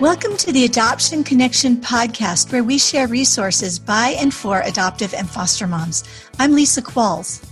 [0.00, 5.28] Welcome to the Adoption Connection podcast, where we share resources by and for adoptive and
[5.28, 6.04] foster moms.
[6.38, 7.46] I'm Lisa Qualls.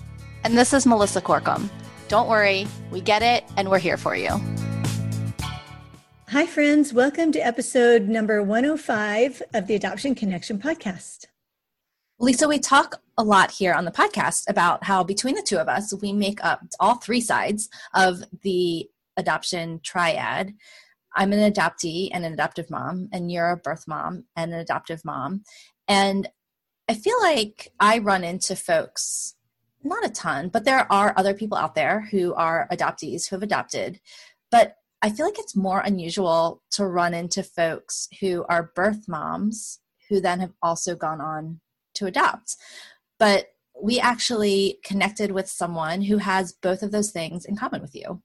[0.44, 1.68] And this is Melissa Corkum.
[2.08, 4.30] Don't worry, we get it, and we're here for you.
[6.28, 6.94] Hi, friends.
[6.94, 11.26] Welcome to episode number 105 of the Adoption Connection podcast.
[12.18, 15.68] Lisa, we talk a lot here on the podcast about how between the two of
[15.68, 18.88] us, we make up all three sides of the
[19.18, 20.54] adoption triad.
[21.18, 25.04] I'm an adoptee and an adoptive mom, and you're a birth mom and an adoptive
[25.04, 25.42] mom.
[25.88, 26.28] And
[26.88, 29.34] I feel like I run into folks,
[29.82, 33.42] not a ton, but there are other people out there who are adoptees who have
[33.42, 34.00] adopted.
[34.52, 39.80] But I feel like it's more unusual to run into folks who are birth moms
[40.08, 41.60] who then have also gone on
[41.94, 42.56] to adopt.
[43.18, 43.48] But
[43.80, 48.22] we actually connected with someone who has both of those things in common with you.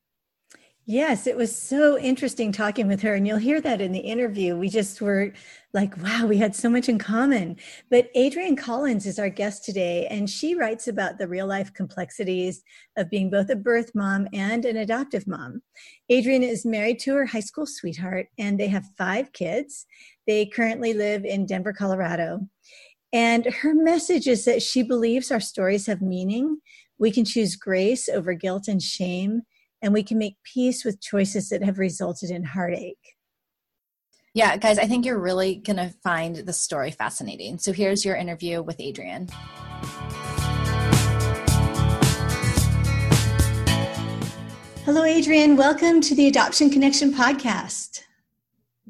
[0.86, 3.14] Yes, it was so interesting talking with her.
[3.14, 4.58] And you'll hear that in the interview.
[4.58, 5.32] We just were
[5.74, 7.56] like, wow, we had so much in common.
[7.90, 12.64] But Adrian Collins is our guest today, and she writes about the real life complexities
[12.98, 15.62] of being both a birth mom and an adoptive mom.
[16.10, 19.86] Adrian is married to her high school sweetheart, and they have five kids.
[20.28, 22.42] They currently live in Denver, Colorado.
[23.14, 26.58] And her message is that she believes our stories have meaning.
[26.98, 29.44] We can choose grace over guilt and shame
[29.84, 33.18] and we can make peace with choices that have resulted in heartache.
[34.34, 37.60] Yeah, guys, I think you're really going to find the story fascinating.
[37.60, 39.28] So here's your interview with Adrian.
[44.86, 45.58] Hello, Adrian.
[45.58, 48.04] Welcome to the Adoption Connection podcast.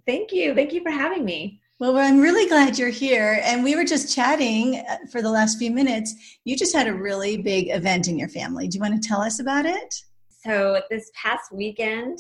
[0.06, 0.54] Thank you.
[0.54, 1.60] Thank you for having me.
[1.80, 3.42] Well, I'm really glad you're here.
[3.44, 6.14] And we were just chatting uh, for the last few minutes.
[6.46, 8.68] You just had a really big event in your family.
[8.68, 9.96] Do you want to tell us about it?
[10.46, 12.20] So this past weekend,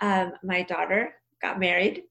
[0.00, 2.02] um, my daughter got married,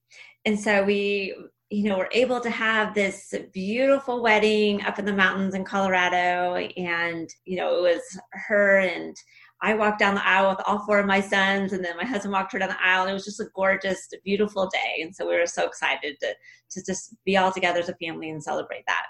[0.46, 1.36] and so we,
[1.70, 6.56] you know, were able to have this beautiful wedding up in the mountains in Colorado,
[6.56, 9.16] and you know, it was her and
[9.62, 12.32] I walked down the aisle with all four of my sons, and then my husband
[12.32, 13.02] walked her down the aisle.
[13.02, 16.34] And it was just a gorgeous, beautiful day, and so we were so excited to
[16.72, 19.06] to just be all together as a family and celebrate that.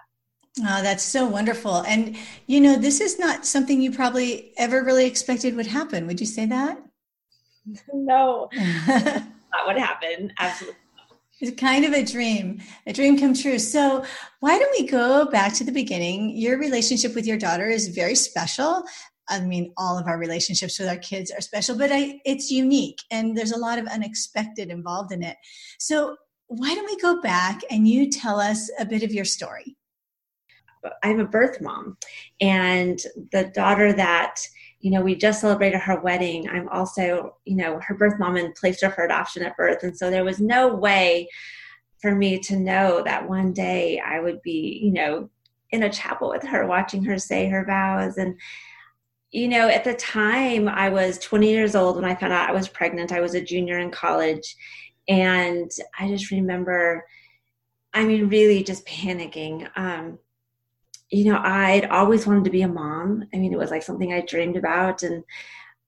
[0.62, 1.84] Oh, that's so wonderful.
[1.84, 6.08] And, you know, this is not something you probably ever really expected would happen.
[6.08, 6.80] Would you say that?
[7.94, 8.50] No,
[8.88, 10.34] not would happen.
[10.40, 10.80] Absolutely.
[11.40, 13.60] It's kind of a dream, a dream come true.
[13.60, 14.04] So,
[14.40, 16.32] why don't we go back to the beginning?
[16.36, 18.84] Your relationship with your daughter is very special.
[19.30, 22.98] I mean, all of our relationships with our kids are special, but I, it's unique
[23.12, 25.38] and there's a lot of unexpected involved in it.
[25.78, 26.18] So,
[26.48, 29.78] why don't we go back and you tell us a bit of your story?
[31.04, 31.98] I'm a birth mom,
[32.42, 33.00] and
[33.32, 34.42] the daughter that
[34.80, 36.50] you know we just celebrated her wedding.
[36.50, 39.98] I'm also you know her birth mom and placed her for adoption at birth, and
[39.98, 41.28] so there was no way
[42.02, 45.30] for me to know that one day I would be you know
[45.72, 48.36] in a chapel with her, watching her say her vows and
[49.32, 52.54] you know, at the time I was 20 years old when I found out I
[52.54, 53.12] was pregnant.
[53.12, 54.56] I was a junior in college.
[55.08, 57.06] And I just remember,
[57.94, 59.70] I mean, really just panicking.
[59.76, 60.20] Um,
[61.10, 63.28] you know, I'd always wanted to be a mom.
[63.34, 65.24] I mean, it was like something I dreamed about, and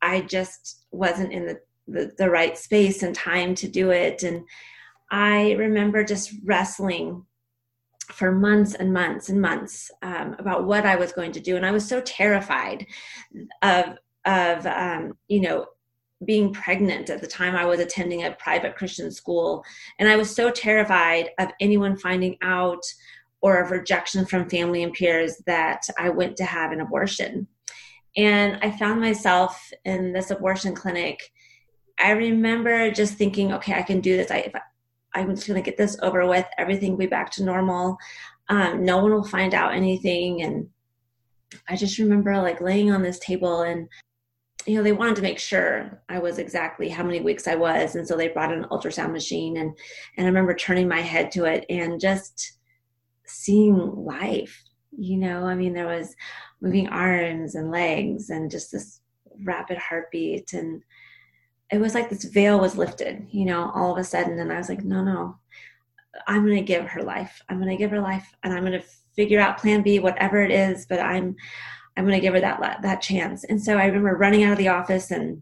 [0.02, 4.24] I just wasn't in the, the, the right space and time to do it.
[4.24, 4.44] And
[5.12, 7.26] I remember just wrestling
[8.12, 11.66] for months and months and months um, about what I was going to do, and
[11.66, 12.88] I was so terrified
[13.62, 15.68] of of um, you know
[16.26, 19.64] being pregnant at the time I was attending a private Christian school,
[20.00, 22.84] and I was so terrified of anyone finding out
[23.42, 27.48] or of rejection from family and peers that I went to have an abortion.
[28.16, 31.32] And I found myself in this abortion clinic.
[32.00, 34.32] I remember just thinking, okay, I can do this.
[34.32, 34.52] I,
[35.14, 36.46] I am just going to get this over with.
[36.58, 37.98] Everything will be back to normal.
[38.50, 40.42] Um, no one will find out anything.
[40.42, 40.70] And
[41.68, 43.88] I just remember like laying on this table and
[44.66, 47.96] you know they wanted to make sure i was exactly how many weeks i was
[47.96, 49.76] and so they brought an ultrasound machine and
[50.18, 52.60] and i remember turning my head to it and just
[53.32, 54.64] seeing life
[54.98, 55.46] you know?
[55.46, 56.16] I mean there was
[56.62, 59.02] moving arms and legs and just this
[59.44, 60.84] rapid heartbeat and
[61.72, 64.58] it was like this veil was lifted you know all of a sudden and i
[64.58, 65.38] was like no no.
[66.28, 67.42] I'm going to give her life.
[67.48, 68.86] I'm going to give her life and i'm going to
[69.16, 71.36] figure out plan b whatever it is but i'm
[71.98, 73.46] i'm going to give her that that chance.
[73.46, 75.42] And so i remember running out of the office and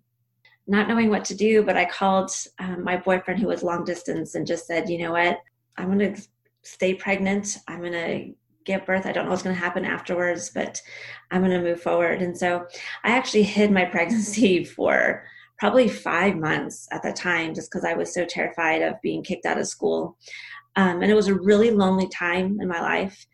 [0.68, 4.36] not knowing what to do but i called um, my boyfriend who was long distance
[4.36, 5.40] and just said you know what?
[5.78, 6.22] I'm going to
[6.64, 7.58] stay pregnant.
[7.68, 8.34] I'm going to
[8.66, 9.06] give birth.
[9.06, 10.82] I don't know what's going to happen afterwards, but
[11.32, 12.22] I'm going to move forward.
[12.22, 12.66] And so
[13.04, 15.24] I actually hid my pregnancy for
[15.58, 19.46] probably five months at the time, just because I was so terrified of being kicked
[19.46, 20.18] out of school.
[20.76, 23.26] Um, and it was a really lonely time in my life.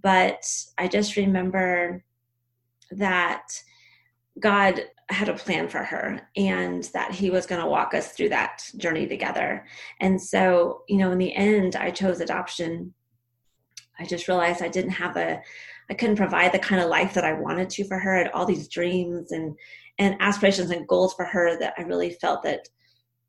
[0.00, 0.46] But
[0.78, 2.04] I just remember
[2.92, 3.42] that
[4.40, 8.30] God had a plan for her and that he was going to walk us through
[8.30, 9.64] that journey together.
[10.00, 12.92] And so, you know, in the end, I chose adoption.
[13.98, 15.40] I just realized I didn't have a,
[15.88, 18.16] I couldn't provide the kind of life that I wanted to for her.
[18.16, 19.56] I had all these dreams and,
[19.98, 22.68] and aspirations and goals for her that I really felt that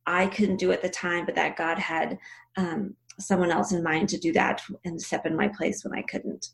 [0.08, 2.18] I couldn't do at the time, but that God had
[2.58, 6.02] um, someone else in mind to do that and step in my place when I
[6.04, 6.48] couldn't.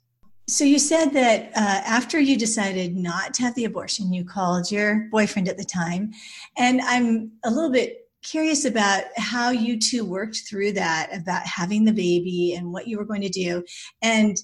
[0.48, 4.70] So you said that uh, after you decided not to have the abortion, you called
[4.70, 6.12] your boyfriend at the time,
[6.58, 11.86] and I'm a little bit curious about how you two worked through that about having
[11.86, 13.64] the baby and what you were going to do.
[14.02, 14.38] And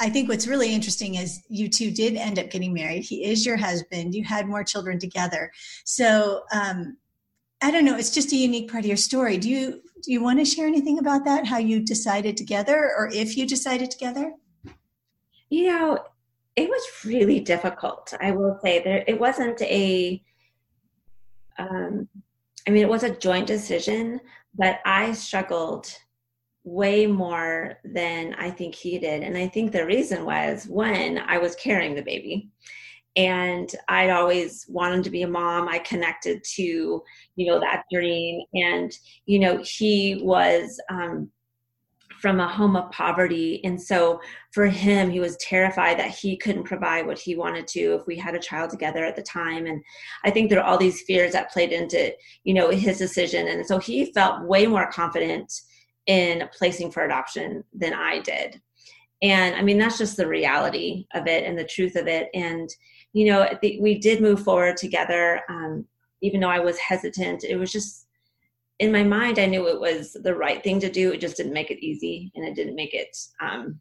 [0.00, 3.04] I think what's really interesting is you two did end up getting married.
[3.04, 4.14] He is your husband.
[4.14, 5.52] You had more children together.
[5.84, 6.96] So um,
[7.62, 7.96] I don't know.
[7.96, 9.38] It's just a unique part of your story.
[9.38, 11.46] Do you do you want to share anything about that?
[11.46, 14.32] How you decided together, or if you decided together?
[15.52, 15.98] You know,
[16.56, 18.14] it was really difficult.
[18.18, 20.22] I will say there it wasn't a
[21.58, 22.08] um
[22.66, 24.18] I mean it was a joint decision,
[24.54, 25.94] but I struggled
[26.64, 29.22] way more than I think he did.
[29.22, 32.48] And I think the reason was when I was carrying the baby
[33.16, 35.68] and I'd always wanted to be a mom.
[35.68, 37.02] I connected to,
[37.36, 38.40] you know, that dream.
[38.54, 38.90] And,
[39.26, 41.30] you know, he was um,
[42.22, 43.60] from a home of poverty.
[43.64, 44.20] And so
[44.52, 48.16] for him, he was terrified that he couldn't provide what he wanted to if we
[48.16, 49.66] had a child together at the time.
[49.66, 49.82] And
[50.24, 52.14] I think there are all these fears that played into,
[52.44, 53.48] you know, his decision.
[53.48, 55.52] And so he felt way more confident
[56.06, 58.62] in placing for adoption than I did.
[59.20, 62.28] And I mean, that's just the reality of it and the truth of it.
[62.34, 62.70] And,
[63.12, 63.48] you know,
[63.80, 65.40] we did move forward together.
[65.48, 65.86] Um,
[66.22, 68.01] even though I was hesitant, it was just
[68.78, 71.12] in my mind, I knew it was the right thing to do.
[71.12, 73.80] It just didn't make it easy and it didn't make it um,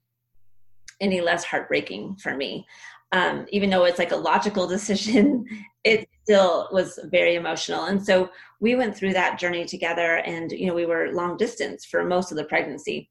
[1.00, 2.66] any less heartbreaking for me.
[3.12, 5.46] Um, even though it's like a logical decision,
[5.84, 7.86] it still was very emotional.
[7.86, 8.30] And so
[8.60, 12.32] we went through that journey together and, you know, we were long distance for most
[12.32, 13.10] of the pregnancy.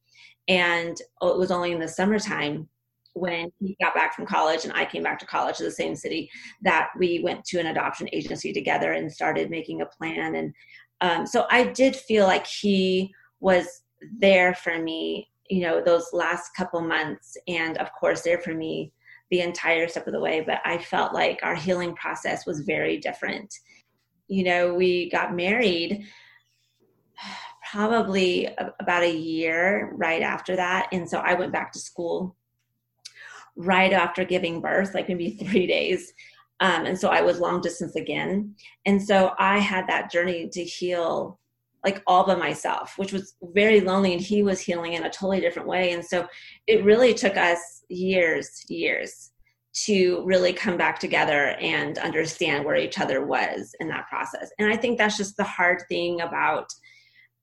[0.48, 2.68] And it was only in the summertime
[3.14, 5.96] when he got back from college and I came back to college in the same
[5.96, 6.30] city
[6.62, 10.54] that we went to an adoption agency together and started making a plan and
[11.00, 13.82] um, so I did feel like he was
[14.18, 18.92] there for me, you know, those last couple months, and of course, there for me
[19.30, 20.40] the entire step of the way.
[20.40, 23.54] But I felt like our healing process was very different.
[24.28, 26.06] You know, we got married
[27.70, 28.48] probably
[28.80, 30.88] about a year right after that.
[30.92, 32.36] And so I went back to school
[33.56, 36.12] right after giving birth, like maybe three days.
[36.60, 38.54] Um, and so I was long distance again.
[38.86, 41.38] And so I had that journey to heal
[41.84, 44.12] like all by myself, which was very lonely.
[44.12, 45.92] And he was healing in a totally different way.
[45.92, 46.26] And so
[46.66, 47.58] it really took us
[47.88, 49.30] years, years
[49.72, 54.50] to really come back together and understand where each other was in that process.
[54.58, 56.68] And I think that's just the hard thing about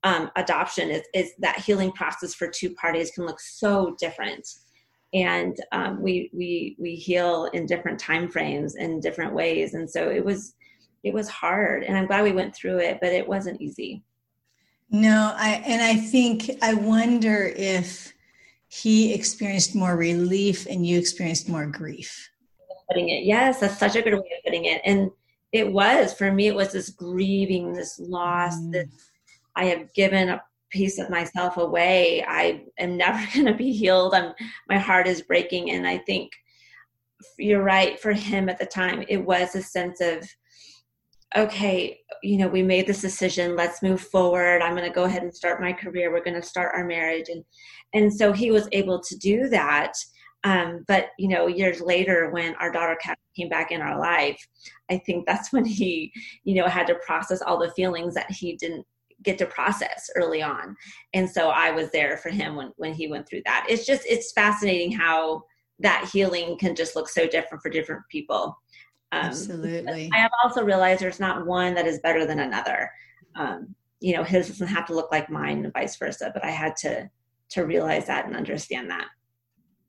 [0.04, 4.46] um, adoption is, is that healing process for two parties can look so different
[5.14, 9.74] and um, we we we heal in different time frames in different ways.
[9.74, 10.54] And so it was
[11.04, 14.02] it was hard and i'm glad we went through it but it wasn't easy.
[14.90, 18.12] No i and i think i wonder if
[18.68, 22.30] he experienced more relief and you experienced more grief.
[22.88, 24.80] Putting it yes that's such a good way of putting it.
[24.84, 25.10] And
[25.52, 28.72] it was for me it was this grieving this loss mm.
[28.72, 28.86] that
[29.56, 32.24] i have given up piece of myself away.
[32.26, 34.14] I am never going to be healed.
[34.14, 34.32] I'm
[34.68, 35.70] my heart is breaking.
[35.70, 36.32] And i think
[37.36, 40.24] you're right for him at the time it was a sense of
[41.36, 43.56] okay you know we made this decision.
[43.56, 44.62] Let's move forward.
[44.62, 46.12] I'm going to go ahead and start my career.
[46.12, 47.28] We're going to start our marriage.
[47.28, 47.44] And
[47.94, 49.94] and so he was able to do that
[50.44, 52.96] um, but you know years later when our daughter
[53.36, 54.40] came back in our life
[54.90, 56.12] i think that's when he
[56.44, 58.86] you know had to process all the feelings that he didn't
[59.22, 60.76] get to process early on.
[61.14, 63.66] And so i was there for him when when he went through that.
[63.68, 65.42] It's just it's fascinating how
[65.80, 68.56] that healing can just look so different for different people.
[69.10, 70.10] Um, absolutely.
[70.12, 72.90] i have also realized there's not one that is better than another.
[73.36, 76.50] Um, you know his doesn't have to look like mine and vice versa but i
[76.50, 77.10] had to
[77.50, 79.08] to realize that and understand that.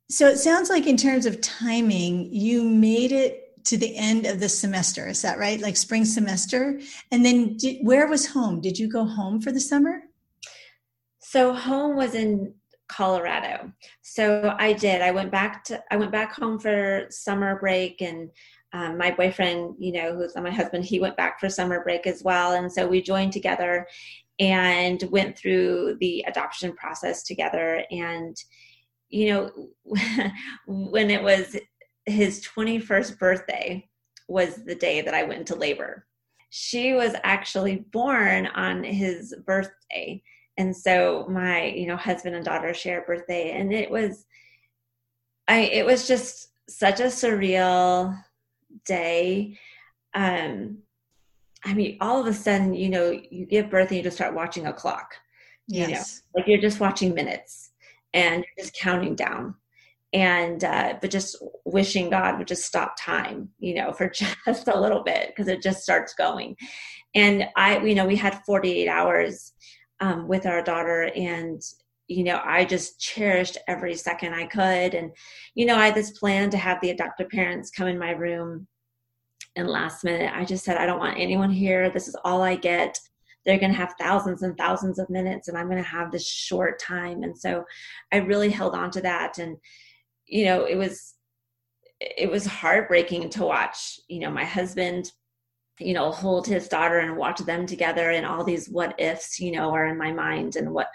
[0.10, 4.40] So it sounds like in terms of timing you made it to the end of
[4.40, 5.08] the semester.
[5.08, 5.60] Is that right?
[5.60, 6.80] Like spring semester?
[7.12, 8.62] And then did, where was home?
[8.62, 10.04] Did you go home for the summer?
[11.20, 12.54] So home was in
[12.88, 13.72] Colorado.
[14.02, 15.02] So I did.
[15.02, 18.32] I went back to I went back home for summer break and
[18.74, 22.24] um, my boyfriend, you know, who's my husband, he went back for summer break as
[22.24, 22.54] well.
[22.54, 23.88] And so we joined together
[24.40, 27.84] and went through the adoption process together.
[27.90, 28.38] And,
[29.10, 29.52] you know,
[30.68, 31.56] when it was
[32.10, 33.90] his 21st birthday,
[34.30, 36.06] was the day that I went into labor.
[36.52, 40.22] She was actually born on his birthday.
[40.58, 43.52] And so my, you know, husband and daughter share a birthday.
[43.52, 44.26] And it was,
[45.48, 48.18] I, it was just such a surreal
[48.86, 49.58] day.
[50.14, 50.80] Um,
[51.66, 54.34] I mean, all of a sudden, you know, you give birth and you just start
[54.34, 55.16] watching a clock.
[55.68, 55.90] Yes.
[55.90, 56.02] You know,
[56.36, 57.72] like you're just watching minutes
[58.14, 59.56] and you're just counting down.
[60.12, 64.10] And uh, but just wishing God would just stop time, you know, for
[64.46, 66.56] just a little bit because it just starts going.
[67.16, 69.54] And I, you know, we had 48 hours
[70.00, 71.62] um, with our daughter, and
[72.10, 74.96] you know, I just cherished every second I could.
[74.96, 75.12] And,
[75.54, 78.68] you know, I had this plan to have the adoptive parents come in my room.
[79.56, 81.92] And last minute, I just said, I don't want anyone here.
[81.92, 82.98] This is all I get.
[83.46, 86.28] They're going to have thousands and thousands of minutes, and I'm going to have this
[86.28, 87.22] short time.
[87.22, 87.64] And so
[88.12, 89.38] I really held on to that.
[89.38, 89.58] And,
[90.30, 91.16] you know, it was,
[92.00, 95.12] it was heartbreaking to watch, you know, my husband
[95.82, 99.50] you know hold his daughter and watch them together and all these what ifs you
[99.50, 100.90] know are in my mind and what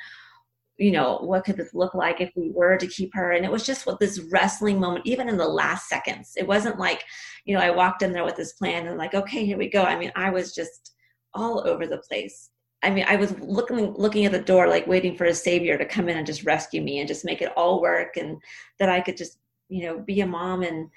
[0.77, 3.33] you know, what could this look like if we were to keep her?
[3.33, 6.33] And it was just what this wrestling moment, even in the last seconds.
[6.37, 7.05] It wasn't like,
[7.45, 9.83] you know, I walked in there with this plan and like, okay, here we go.
[9.83, 10.93] I mean, I was just
[11.33, 12.51] all over the place.
[12.85, 15.85] I mean, I was looking looking at the door, like waiting for a savior to
[15.85, 18.41] come in and just rescue me and just make it all work, and
[18.79, 19.39] that I could just,
[19.69, 20.91] you know, be a mom and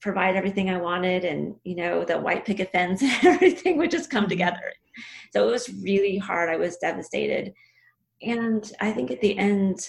[0.00, 4.10] provide everything I wanted, and you know, the white picket fence and everything would just
[4.10, 4.30] come mm-hmm.
[4.30, 4.72] together.
[5.32, 6.48] So it was really hard.
[6.48, 7.52] I was devastated
[8.22, 9.88] and I think at the end,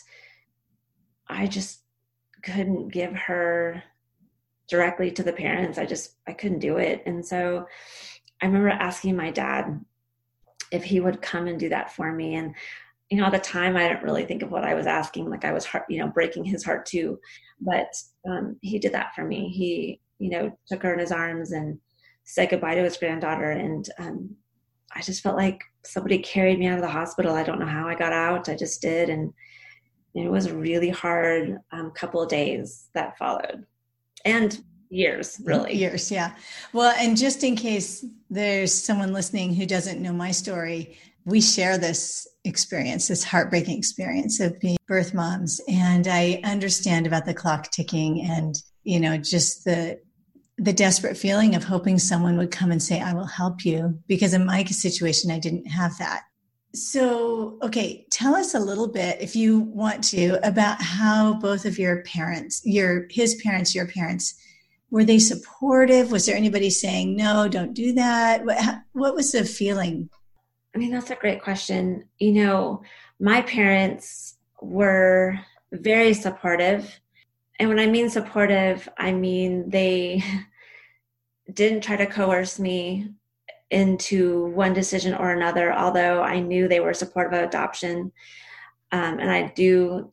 [1.27, 1.84] I just
[2.43, 3.84] couldn't give her
[4.67, 5.77] directly to the parents.
[5.77, 7.03] I just I couldn't do it.
[7.05, 7.65] And so
[8.41, 9.84] I remember asking my dad
[10.71, 12.35] if he would come and do that for me.
[12.35, 12.55] And
[13.09, 15.29] you know, at the time, I didn't really think of what I was asking.
[15.29, 17.19] Like I was, heart, you know, breaking his heart too.
[17.59, 17.88] But
[18.29, 19.49] um, he did that for me.
[19.49, 21.79] He, you know, took her in his arms and
[22.23, 23.49] said goodbye to his granddaughter.
[23.49, 24.35] And um,
[24.95, 27.33] I just felt like somebody carried me out of the hospital.
[27.33, 28.49] I don't know how I got out.
[28.49, 29.33] I just did, and
[30.15, 33.65] it was a really hard um, couple of days that followed,
[34.25, 36.34] and years really years yeah
[36.74, 41.77] well and just in case there's someone listening who doesn't know my story we share
[41.77, 47.69] this experience this heartbreaking experience of being birth moms and i understand about the clock
[47.72, 50.00] ticking and you know just the
[50.60, 53.98] the desperate feeling of hoping someone would come and say, I will help you.
[54.08, 56.24] Because in my situation, I didn't have that.
[56.75, 61.79] So, okay, tell us a little bit, if you want to, about how both of
[61.79, 64.36] your parents, your his parents, your parents,
[64.91, 66.12] were they supportive?
[66.12, 68.46] Was there anybody saying no, don't do that?
[68.46, 68.58] What,
[68.93, 70.10] what was the feeling?
[70.74, 72.05] I mean, that's a great question.
[72.19, 72.81] You know,
[73.19, 75.39] my parents were
[75.72, 77.00] very supportive.
[77.60, 80.24] And when I mean supportive, I mean they
[81.53, 83.10] didn't try to coerce me
[83.72, 88.12] into one decision or another, although I knew they were supportive of adoption.
[88.91, 90.12] Um, and I do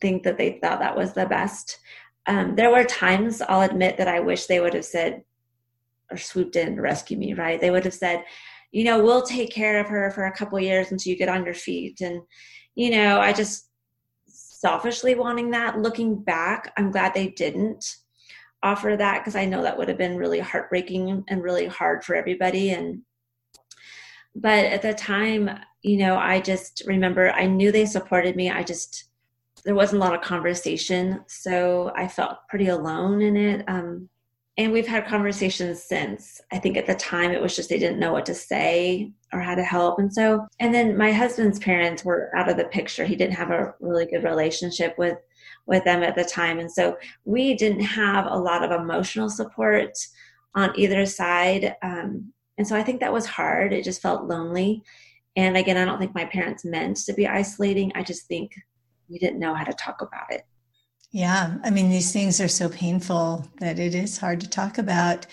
[0.00, 1.78] think that they thought that was the best.
[2.26, 5.22] Um, there were times, I'll admit, that I wish they would have said
[6.10, 7.60] or swooped in to rescue me, right?
[7.60, 8.24] They would have said,
[8.72, 11.44] you know, we'll take care of her for a couple years until you get on
[11.44, 12.00] your feet.
[12.00, 12.20] And,
[12.74, 13.68] you know, I just
[14.26, 15.78] selfishly wanting that.
[15.78, 17.84] Looking back, I'm glad they didn't
[18.62, 22.14] offer that because I know that would have been really heartbreaking and really hard for
[22.14, 22.70] everybody.
[22.70, 23.02] And
[24.34, 25.50] but at the time,
[25.82, 28.50] you know, I just remember I knew they supported me.
[28.50, 29.05] I just
[29.66, 33.64] there wasn't a lot of conversation, so I felt pretty alone in it.
[33.66, 34.08] Um,
[34.56, 36.40] and we've had conversations since.
[36.52, 39.40] I think at the time it was just they didn't know what to say or
[39.40, 39.98] how to help.
[39.98, 43.04] And so, and then my husband's parents were out of the picture.
[43.04, 45.18] He didn't have a really good relationship with
[45.66, 46.60] with them at the time.
[46.60, 49.98] And so we didn't have a lot of emotional support
[50.54, 51.74] on either side.
[51.82, 53.72] Um, and so I think that was hard.
[53.72, 54.84] It just felt lonely.
[55.34, 57.90] And again, I don't think my parents meant to be isolating.
[57.96, 58.52] I just think
[59.08, 60.42] we didn't know how to talk about it.
[61.12, 61.56] Yeah.
[61.64, 65.26] I mean, these things are so painful that it is hard to talk about.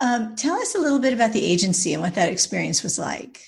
[0.00, 3.42] Um, tell us a little bit about the agency and what that experience was like.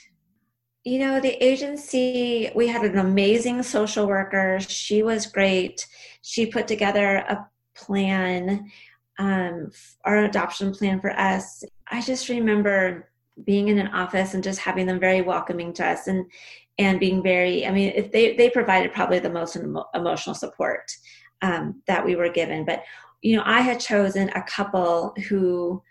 [0.85, 4.59] You know, the agency, we had an amazing social worker.
[4.61, 5.87] She was great.
[6.23, 8.71] She put together a plan,
[9.19, 9.71] um,
[10.05, 11.65] our adoption plan for us.
[11.91, 13.09] I just remember
[13.45, 16.27] being in an office and just having them very welcoming to us and
[16.79, 20.91] and being very i mean if they they provided probably the most emo- emotional support
[21.43, 22.83] um, that we were given but
[23.21, 25.83] you know i had chosen a couple who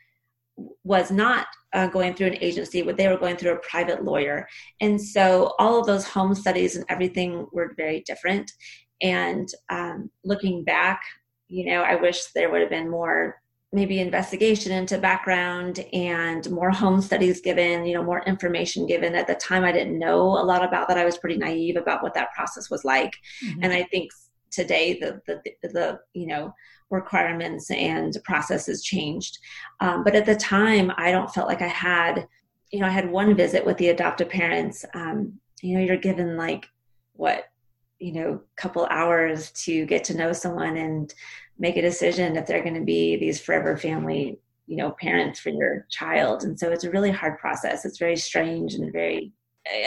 [0.84, 4.48] was not uh, going through an agency, but they were going through a private lawyer.
[4.80, 8.52] And so all of those home studies and everything were very different.
[9.02, 11.02] And um, looking back,
[11.48, 13.41] you know, I wish there would have been more
[13.74, 19.16] maybe investigation into background and more home studies given you know more information given.
[19.16, 20.98] At the time i didn't know a lot about that.
[20.98, 23.14] I was pretty naive about what that process was like.
[23.44, 23.64] Mm-hmm.
[23.64, 24.12] and i think
[24.52, 26.54] today the, the the you know
[26.90, 29.38] requirements and processes changed.
[29.80, 32.28] Um, but at the time i don't felt like i had
[32.72, 34.86] you know i had one visit with the adoptive parents.
[34.94, 36.68] Um, you know you're given like
[37.14, 37.46] what
[38.00, 41.14] you know couple hours to get to know someone and
[41.62, 45.50] make a decision if they're going to be these forever family you know parents for
[45.50, 46.44] your child.
[46.44, 47.86] And so it's a really hard process.
[47.86, 49.32] It's very strange and very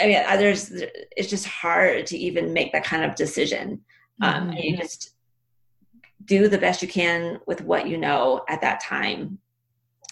[0.00, 0.70] i mean others
[1.16, 3.80] it's just hard to even make that kind of decision.
[4.22, 4.58] Um, mm-hmm.
[4.58, 5.14] you just
[6.24, 9.38] do the best you can with what you know at that time.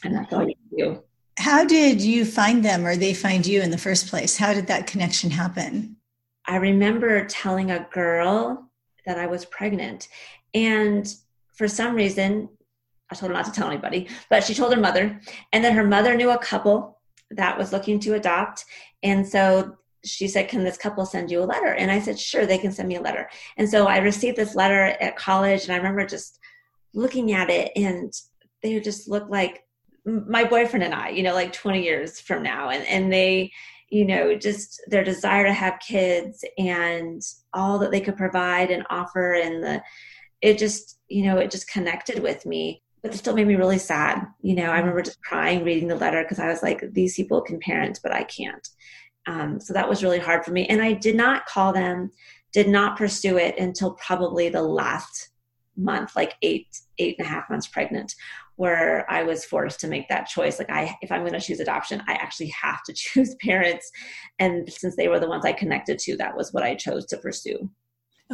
[0.03, 1.03] And that's all you do.
[1.39, 4.37] How did you find them or they find you in the first place?
[4.37, 5.97] How did that connection happen?
[6.47, 8.69] I remember telling a girl
[9.07, 10.09] that i was pregnant.
[10.55, 11.15] And
[11.55, 12.49] for some reason,
[13.11, 15.21] I told her not to tell anybody, but she told her mother.
[15.53, 18.65] And then her mother knew a couple that was looking to adopt.
[19.03, 21.75] And so she said, Can this couple send you a letter?
[21.75, 23.29] And I said, Sure, they can send me a letter.
[23.57, 26.39] And so I received this letter at college, and I remember just
[26.95, 28.13] looking at it, and
[28.63, 29.65] they just looked like
[30.05, 32.71] my boyfriend and I, you know, like 20 years from now.
[32.71, 33.53] And, and they,
[33.89, 37.23] you know, just their desire to have kids and
[37.55, 39.83] all that they could provide and offer, and the,
[40.43, 43.79] it just you know it just connected with me but it still made me really
[43.79, 44.25] sad.
[44.43, 47.41] You know i remember just crying reading the letter because i was like these people
[47.41, 48.69] can parent but i can't.
[49.29, 52.11] Um, so that was really hard for me and i did not call them
[52.53, 55.31] did not pursue it until probably the last
[55.77, 56.67] month like eight
[56.99, 58.15] eight and a half months pregnant
[58.57, 60.59] where i was forced to make that choice.
[60.59, 63.91] Like i if i'm going to choose adoption i actually have to choose parents
[64.39, 67.17] and since they were the ones i connected to that was what i chose to
[67.17, 67.71] pursue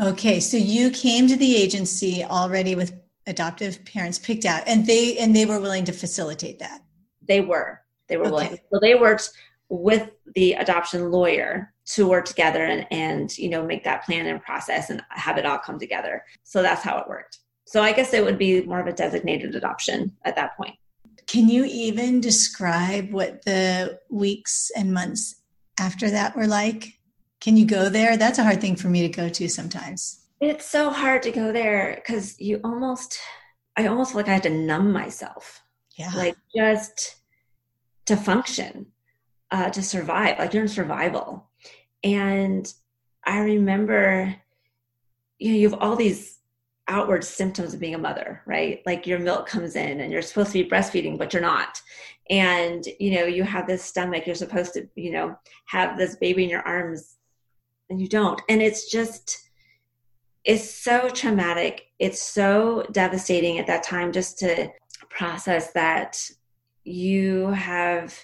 [0.00, 2.92] Okay, so you came to the agency already with
[3.26, 6.82] adoptive parents picked out, and they and they were willing to facilitate that.
[7.26, 7.80] They were.
[8.08, 8.32] They were okay.
[8.32, 8.58] willing.
[8.72, 9.30] So they worked
[9.68, 14.42] with the adoption lawyer to work together and and you know make that plan and
[14.42, 16.24] process and have it all come together.
[16.44, 17.38] So that's how it worked.
[17.66, 20.74] So I guess it would be more of a designated adoption at that point.
[21.26, 25.42] Can you even describe what the weeks and months
[25.78, 26.97] after that were like?
[27.40, 28.16] Can you go there?
[28.16, 30.20] That's a hard thing for me to go to sometimes.
[30.40, 33.18] It's so hard to go there because you almost,
[33.76, 35.62] I almost feel like I had to numb myself.
[35.96, 36.10] Yeah.
[36.14, 37.16] Like just
[38.06, 38.86] to function,
[39.50, 40.38] uh, to survive.
[40.38, 41.48] Like you're in survival.
[42.04, 42.72] And
[43.24, 44.34] I remember,
[45.38, 46.38] you know, you have all these
[46.88, 48.80] outward symptoms of being a mother, right?
[48.86, 51.80] Like your milk comes in and you're supposed to be breastfeeding, but you're not.
[52.30, 56.44] And, you know, you have this stomach, you're supposed to, you know, have this baby
[56.44, 57.17] in your arms
[57.90, 59.48] and you don't and it's just
[60.44, 64.68] it's so traumatic it's so devastating at that time just to
[65.10, 66.18] process that
[66.84, 68.14] you have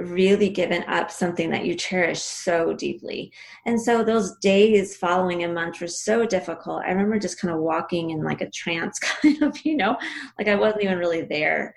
[0.00, 3.32] really given up something that you cherish so deeply.
[3.66, 6.82] And so those days following a month were so difficult.
[6.84, 9.96] I remember just kind of walking in like a trance, kind of, you know,
[10.38, 11.74] like I wasn't even really there.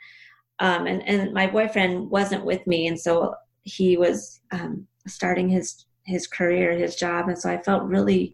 [0.59, 2.87] Um, and, and my boyfriend wasn't with me.
[2.87, 7.29] And so he was um, starting his his career, his job.
[7.29, 8.33] And so I felt really,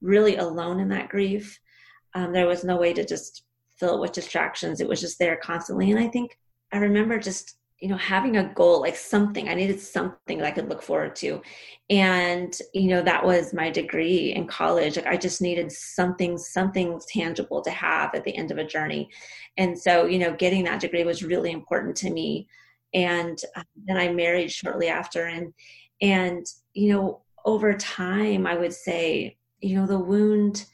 [0.00, 1.58] really alone in that grief.
[2.14, 3.44] Um, there was no way to just
[3.78, 4.80] fill it with distractions.
[4.80, 5.90] It was just there constantly.
[5.90, 6.38] And I think
[6.72, 10.50] I remember just, you know, having a goal, like something, I needed something that I
[10.50, 11.42] could look forward to.
[11.90, 14.96] And, you know, that was my degree in college.
[14.96, 19.10] Like I just needed something, something tangible to have at the end of a journey.
[19.58, 22.48] And so, you know, getting that degree was really important to me.
[22.94, 25.26] And um, then I married shortly after.
[25.26, 25.52] And,
[26.00, 30.66] and, you know, over time, I would say, you know, the wound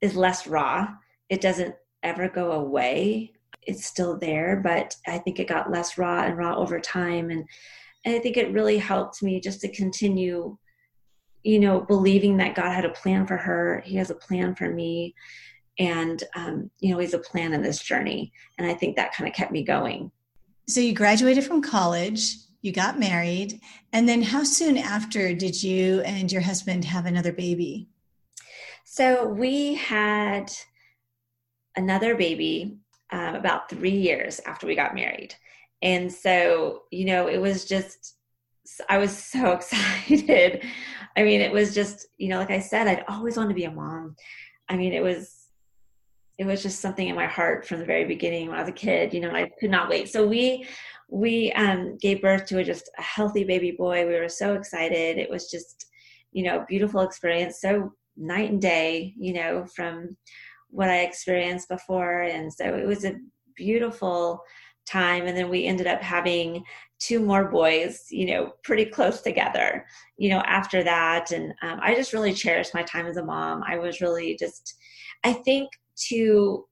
[0.00, 0.88] is less raw.
[1.28, 3.32] It doesn't ever go away.
[3.62, 7.30] It's still there, but I think it got less raw and raw over time.
[7.30, 7.44] And,
[8.04, 10.56] and I think it really helped me just to continue,
[11.42, 13.82] you know, believing that God had a plan for her.
[13.84, 15.14] He has a plan for me.
[15.78, 18.32] And, um, you know, he's a plan in this journey.
[18.58, 20.10] And I think that kind of kept me going.
[20.68, 23.60] So you graduated from college you got married
[23.92, 27.88] and then how soon after did you and your husband have another baby?
[28.84, 30.52] So we had
[31.76, 32.78] another baby
[33.12, 35.34] um, about three years after we got married.
[35.82, 38.16] And so you know it was just
[38.88, 40.64] i was so excited.
[41.16, 43.64] I mean it was just you know like i said i'd always wanted to be
[43.64, 44.16] a mom.
[44.68, 45.36] I mean it was
[46.38, 48.72] it was just something in my heart from the very beginning when i was a
[48.72, 50.08] kid you know i could not wait.
[50.10, 50.66] So we
[51.10, 54.06] we um, gave birth to a, just a healthy baby boy.
[54.06, 55.18] We were so excited.
[55.18, 55.86] It was just,
[56.32, 57.60] you know, beautiful experience.
[57.60, 60.16] So night and day, you know, from
[60.68, 62.22] what I experienced before.
[62.22, 63.16] And so it was a
[63.56, 64.40] beautiful
[64.86, 65.26] time.
[65.26, 66.62] And then we ended up having
[67.00, 71.32] two more boys, you know, pretty close together, you know, after that.
[71.32, 73.64] And um, I just really cherished my time as a mom.
[73.66, 74.74] I was really just,
[75.24, 75.70] I think
[76.08, 76.66] to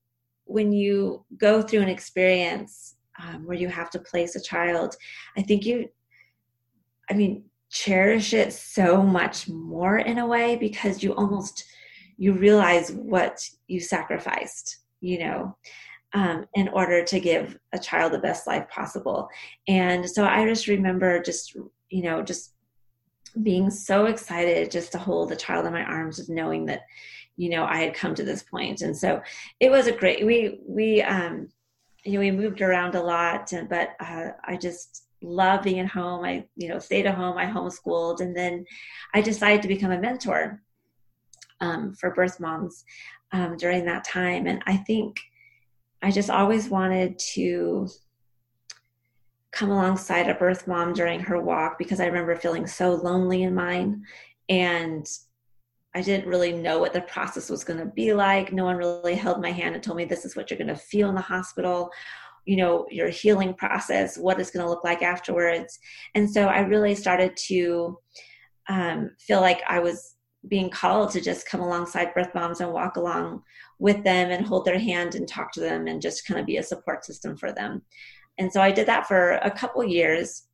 [0.45, 4.97] when you go through an experience um, where you have to place a child,
[5.37, 5.89] I think you,
[7.11, 11.65] I mean, cherish it so much more in a way because you almost
[12.17, 15.57] you realize what you sacrificed you know
[16.15, 19.29] um, in order to give a child the best life possible.
[19.67, 21.55] And so i just remember just
[21.91, 22.55] you know just
[23.43, 26.81] being so excited just to hold the child in my arms just knowing that
[27.37, 28.81] you know i had come to this point.
[28.81, 29.21] And so
[29.61, 31.49] it was a great we we um
[32.05, 35.89] you know we moved around a lot and but uh, i just love being at
[35.89, 36.25] home.
[36.25, 37.37] I, you know, stayed at home.
[37.37, 38.65] I homeschooled, and then
[39.15, 40.63] I decided to become a mentor
[41.61, 42.85] um, for birth moms
[43.33, 44.47] um, during that time.
[44.47, 45.21] And I think
[46.03, 47.89] I just always wanted to
[49.51, 53.55] come alongside a birth mom during her walk because I remember feeling so lonely in
[53.55, 54.05] mine,
[54.49, 55.07] and
[55.95, 58.53] I didn't really know what the process was going to be like.
[58.53, 60.77] No one really held my hand and told me this is what you're going to
[60.77, 61.91] feel in the hospital.
[62.45, 65.79] You know your healing process what it's going to look like afterwards.
[66.15, 67.99] And so i really started to
[68.71, 72.97] um, feel like i was being called to just come alongside birth moms and walk
[72.97, 73.43] along
[73.79, 76.59] with them and hold their hand and talk to them and just kind of be
[76.59, 77.83] a support system for them.
[78.39, 80.48] And so i did that for a couple years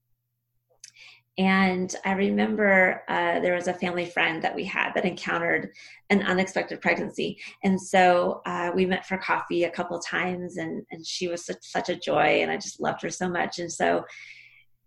[1.36, 5.70] and I remember uh, there was a family friend that we had that encountered
[6.10, 7.38] an unexpected pregnancy.
[7.64, 11.62] And so uh, we met for coffee a couple times, and, and she was such,
[11.62, 13.58] such a joy, and I just loved her so much.
[13.58, 14.04] And so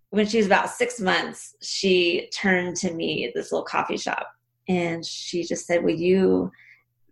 [0.10, 4.28] when she was about six months, she turned to me at this little coffee shop
[4.68, 6.52] and she just said, Will you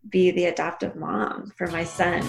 [0.09, 2.23] be the adoptive mom for my son?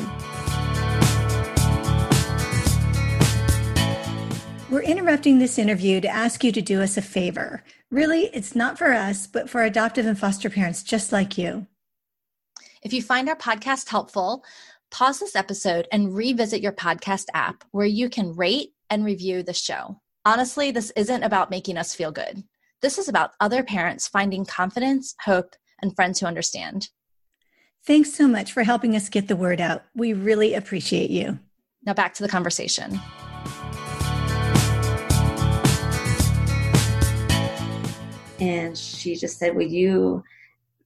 [4.76, 7.64] We're interrupting this interview to ask you to do us a favor.
[7.90, 11.66] Really, it's not for us, but for adoptive and foster parents just like you.
[12.82, 14.44] If you find our podcast helpful,
[14.90, 19.54] pause this episode and revisit your podcast app where you can rate and review the
[19.54, 19.98] show.
[20.26, 22.44] Honestly, this isn't about making us feel good.
[22.82, 26.90] This is about other parents finding confidence, hope, and friends who understand.
[27.86, 29.84] Thanks so much for helping us get the word out.
[29.94, 31.38] We really appreciate you.
[31.86, 33.00] Now back to the conversation.
[38.40, 40.22] And she just said, Will you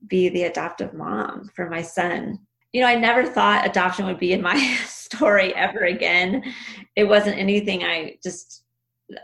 [0.06, 2.38] be the adoptive mom for my son?
[2.72, 6.54] You know, I never thought adoption would be in my story ever again.
[6.96, 8.64] It wasn't anything I just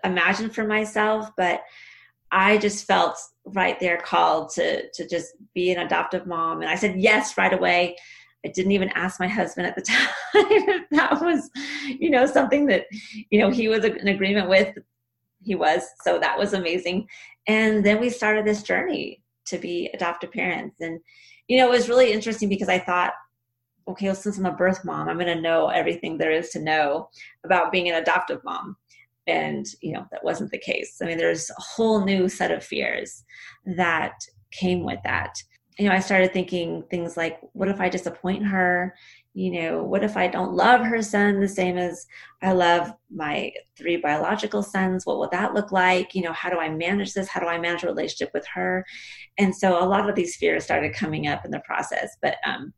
[0.04, 1.62] imagined for myself, but
[2.32, 6.74] I just felt right there called to to just be an adoptive mom and I
[6.74, 7.96] said yes right away.
[8.44, 11.50] I didn't even ask my husband at the time if that was,
[11.86, 12.86] you know, something that,
[13.30, 14.76] you know, he was in agreement with.
[15.42, 17.08] He was, so that was amazing.
[17.46, 20.80] And then we started this journey to be adoptive parents.
[20.80, 21.00] And
[21.48, 23.12] you know it was really interesting because i thought
[23.88, 26.60] okay well since i'm a birth mom i'm going to know everything there is to
[26.60, 27.08] know
[27.44, 28.76] about being an adoptive mom.
[29.28, 30.98] And you know that wasn't the case.
[31.02, 33.24] I mean there's a whole new set of fears
[33.64, 34.14] that
[34.52, 35.34] came with that.
[35.78, 38.94] You know i started thinking things like what if i disappoint her
[39.36, 42.06] you know, what if I don't love her son the same as
[42.40, 45.04] I love my three biological sons?
[45.04, 46.14] What will that look like?
[46.14, 47.28] You know, how do I manage this?
[47.28, 48.82] How do I manage a relationship with her?
[49.36, 52.16] And so a lot of these fears started coming up in the process.
[52.22, 52.72] But um,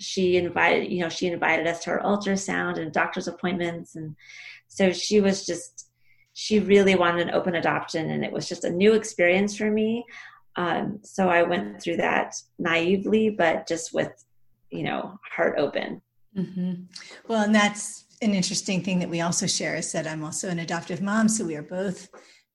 [0.00, 3.94] she invited, you know, she invited us to her ultrasound and doctor's appointments.
[3.94, 4.16] And
[4.66, 5.90] so she was just,
[6.32, 8.10] she really wanted an open adoption.
[8.10, 10.04] And it was just a new experience for me.
[10.56, 14.10] Um, so I went through that naively, but just with
[14.70, 16.02] you know heart open.
[16.36, 16.82] Mm-hmm.
[17.26, 20.58] well and that's an interesting thing that we also share is that i'm also an
[20.58, 22.08] adoptive mom so we are both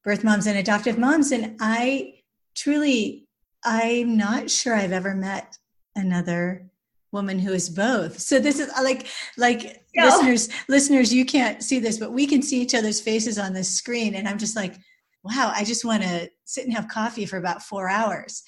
[0.03, 1.31] birth moms and adoptive moms.
[1.31, 2.15] And i
[2.55, 3.27] truly
[3.63, 5.57] i'm not sure i've ever met
[5.95, 6.69] another
[7.11, 8.17] woman who is both.
[8.17, 10.05] So this is like like no.
[10.05, 13.69] listeners listeners you can't see this but we can see each other's faces on this
[13.69, 14.15] screen.
[14.15, 14.75] And i'm just like
[15.23, 18.43] wow i just want to sit and have coffee for about four hours.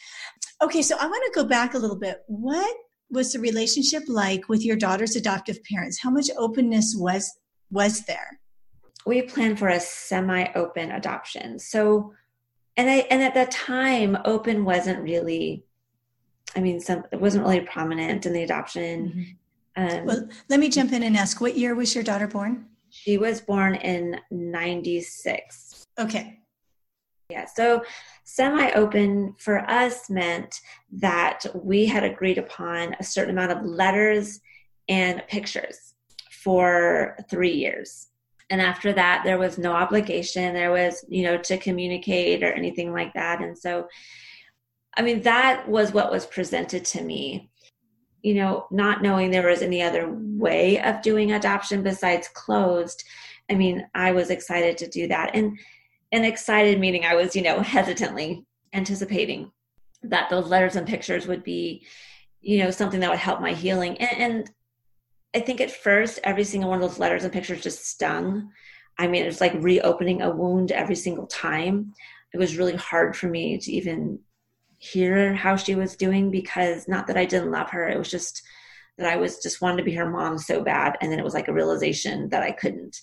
[0.62, 2.24] Okay so i want to go back a little bit.
[2.28, 2.76] What
[3.16, 6.00] was the relationship like with your daughter's adoptive parents?
[6.02, 7.32] How much openness was
[7.72, 8.40] was there?
[9.06, 11.58] We planned for a semi-open adoption.
[11.60, 12.14] So
[12.78, 15.64] and I and at that time open wasn't really
[16.56, 19.08] I mean some it wasn't really prominent in the adoption.
[19.10, 19.24] Mm-hmm.
[19.78, 22.68] Um, well, let me jump in and ask what year was your daughter born?
[22.90, 25.84] She was born in 96.
[26.00, 26.40] Okay.
[27.30, 27.46] Yeah.
[27.46, 27.84] So
[28.24, 30.60] semi open for us meant
[30.94, 34.40] that we had agreed upon a certain amount of letters
[34.88, 35.96] and pictures
[36.32, 38.08] for three years.
[38.52, 40.54] And after that, there was no obligation.
[40.54, 43.42] There was, you know, to communicate or anything like that.
[43.42, 43.88] And so,
[44.96, 47.50] I mean, that was what was presented to me
[48.26, 53.04] you know, not knowing there was any other way of doing adoption besides closed,
[53.52, 55.36] I mean, I was excited to do that.
[55.36, 55.60] And
[56.12, 59.52] and excited meaning I was, you know, hesitantly anticipating
[60.04, 61.86] that those letters and pictures would be,
[62.42, 63.98] you know, something that would help my healing.
[63.98, 64.52] And, and
[65.36, 68.52] I think at first every single one of those letters and pictures just stung.
[68.98, 71.94] I mean, it's like reopening a wound every single time.
[72.34, 74.20] It was really hard for me to even
[74.78, 78.44] hear how she was doing because not that I didn't love her, it was just
[78.98, 80.96] that I was just wanted to be her mom so bad.
[81.02, 83.02] And then it was like a realization that I couldn't.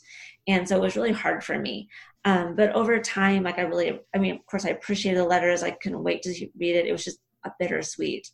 [0.49, 1.89] And so it was really hard for me.
[2.25, 5.63] Um, but over time, like I really, I mean, of course, I appreciated the letters.
[5.63, 6.87] I couldn't wait to read it.
[6.87, 8.31] It was just a bittersweet.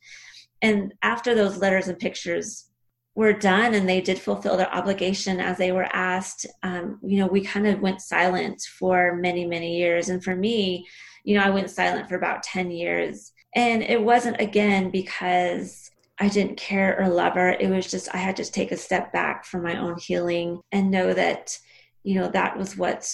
[0.61, 2.69] And after those letters and pictures
[3.15, 7.27] were done and they did fulfill their obligation as they were asked, um, you know,
[7.27, 10.09] we kind of went silent for many, many years.
[10.09, 10.87] And for me,
[11.25, 13.33] you know, I went silent for about 10 years.
[13.55, 17.51] And it wasn't again because I didn't care or love her.
[17.51, 20.91] It was just I had to take a step back from my own healing and
[20.91, 21.59] know that,
[22.03, 23.09] you know, that was what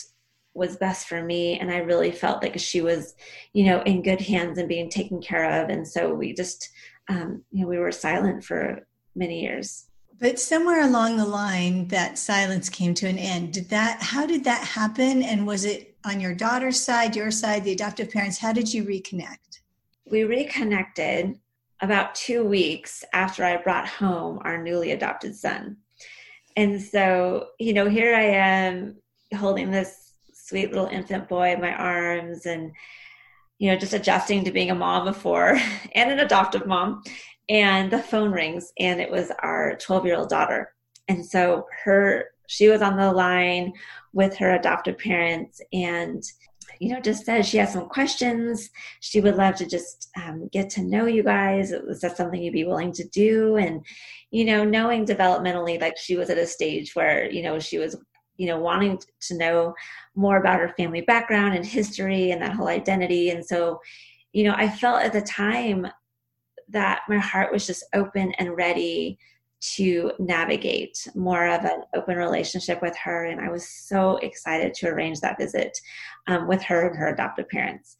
[0.54, 1.58] was best for me.
[1.58, 3.14] And I really felt like she was,
[3.52, 5.68] you know, in good hands and being taken care of.
[5.68, 6.70] And so we just,
[7.08, 9.86] um, you know, we were silent for many years.
[10.20, 13.52] But somewhere along the line, that silence came to an end.
[13.52, 15.22] Did that, how did that happen?
[15.22, 18.38] And was it on your daughter's side, your side, the adoptive parents?
[18.38, 19.60] How did you reconnect?
[20.06, 21.40] We reconnected
[21.80, 25.78] about two weeks after I brought home our newly adopted son.
[26.56, 28.96] And so, you know, here I am
[29.36, 30.03] holding this
[30.44, 32.72] sweet little infant boy in my arms and,
[33.58, 35.58] you know, just adjusting to being a mom before
[35.94, 37.02] and an adoptive mom.
[37.48, 40.74] And the phone rings and it was our 12 year old daughter.
[41.08, 43.72] And so her she was on the line
[44.12, 46.22] with her adoptive parents and
[46.78, 48.70] you know just said she has some questions.
[49.00, 51.72] She would love to just um, get to know you guys.
[51.72, 53.56] Is that something you'd be willing to do?
[53.56, 53.84] And
[54.30, 57.96] you know knowing developmentally like she was at a stage where you know she was
[58.36, 59.74] you know wanting to know
[60.14, 63.80] more about her family background and history and that whole identity and so
[64.32, 65.86] you know i felt at the time
[66.68, 69.18] that my heart was just open and ready
[69.60, 73.24] to navigate more of an open relationship with her.
[73.24, 75.78] And I was so excited to arrange that visit
[76.26, 77.96] um, with her and her adoptive parents.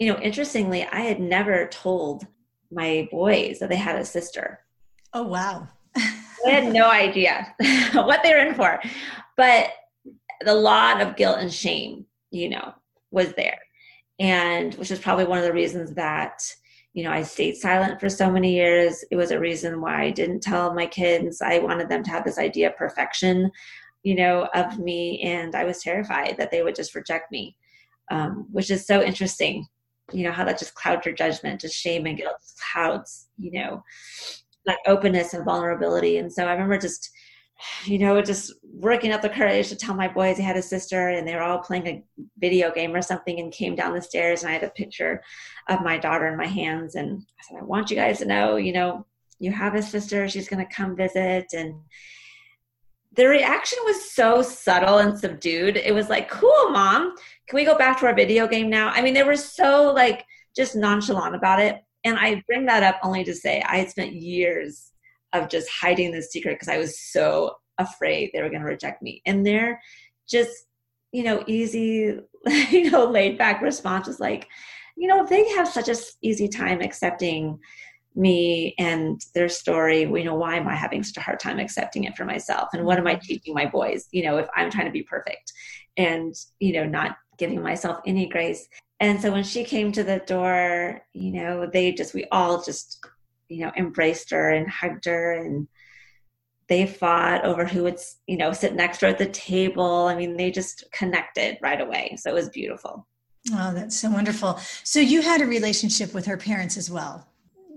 [0.00, 2.26] You know, interestingly, I had never told
[2.72, 4.60] my boys that they had a sister.
[5.12, 5.68] Oh, wow.
[5.96, 7.54] I had no idea
[7.92, 8.80] what they were in for.
[9.36, 9.70] But
[10.44, 12.74] the lot of guilt and shame, you know,
[13.10, 13.58] was there.
[14.18, 16.42] And which is probably one of the reasons that
[16.96, 19.04] you know, I stayed silent for so many years.
[19.10, 21.42] It was a reason why I didn't tell my kids.
[21.42, 23.50] I wanted them to have this idea of perfection,
[24.02, 25.20] you know, of me.
[25.20, 27.54] And I was terrified that they would just reject me,
[28.10, 29.66] um, which is so interesting,
[30.10, 32.36] you know, how that just clouds your judgment, just shame and guilt
[32.72, 33.84] clouds, you know,
[34.64, 36.16] like openness and vulnerability.
[36.16, 37.10] And so I remember just,
[37.84, 41.08] you know, just working up the courage to tell my boys I had a sister
[41.08, 42.04] and they were all playing a
[42.38, 45.22] video game or something and came down the stairs and I had a picture
[45.68, 48.56] of my daughter in my hands and I said, I want you guys to know,
[48.56, 49.06] you know,
[49.38, 51.74] you have a sister, she's gonna come visit and
[53.16, 55.78] the reaction was so subtle and subdued.
[55.78, 57.14] It was like, cool, mom.
[57.48, 58.90] Can we go back to our video game now?
[58.90, 61.82] I mean, they were so like just nonchalant about it.
[62.04, 64.92] And I bring that up only to say I had spent years
[65.32, 69.02] of just hiding this secret because I was so afraid they were going to reject
[69.02, 69.22] me.
[69.26, 69.80] And they're
[70.28, 70.52] just,
[71.12, 72.18] you know, easy,
[72.70, 74.48] you know, laid back response was like,
[74.96, 77.58] you know, they have such a easy time accepting
[78.16, 82.04] me and their story, you know, why am I having such a hard time accepting
[82.04, 82.70] it for myself?
[82.72, 83.20] And what am I mm-hmm.
[83.20, 85.52] teaching my boys, you know, if I'm trying to be perfect
[85.98, 88.66] and, you know, not giving myself any grace.
[89.00, 93.04] And so when she came to the door, you know, they just, we all just
[93.48, 95.68] you know, embraced her and hugged her and
[96.68, 100.06] they fought over who would, you know, sit next to her at the table.
[100.06, 102.16] I mean, they just connected right away.
[102.18, 103.06] So it was beautiful.
[103.52, 104.58] Oh, that's so wonderful.
[104.82, 107.28] So you had a relationship with her parents as well.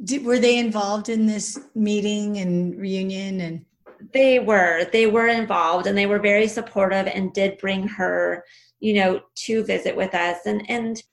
[0.03, 3.65] Did, were they involved in this meeting and reunion and
[4.13, 8.45] they were they were involved and they were very supportive and did bring her
[8.79, 11.03] you know to visit with us and and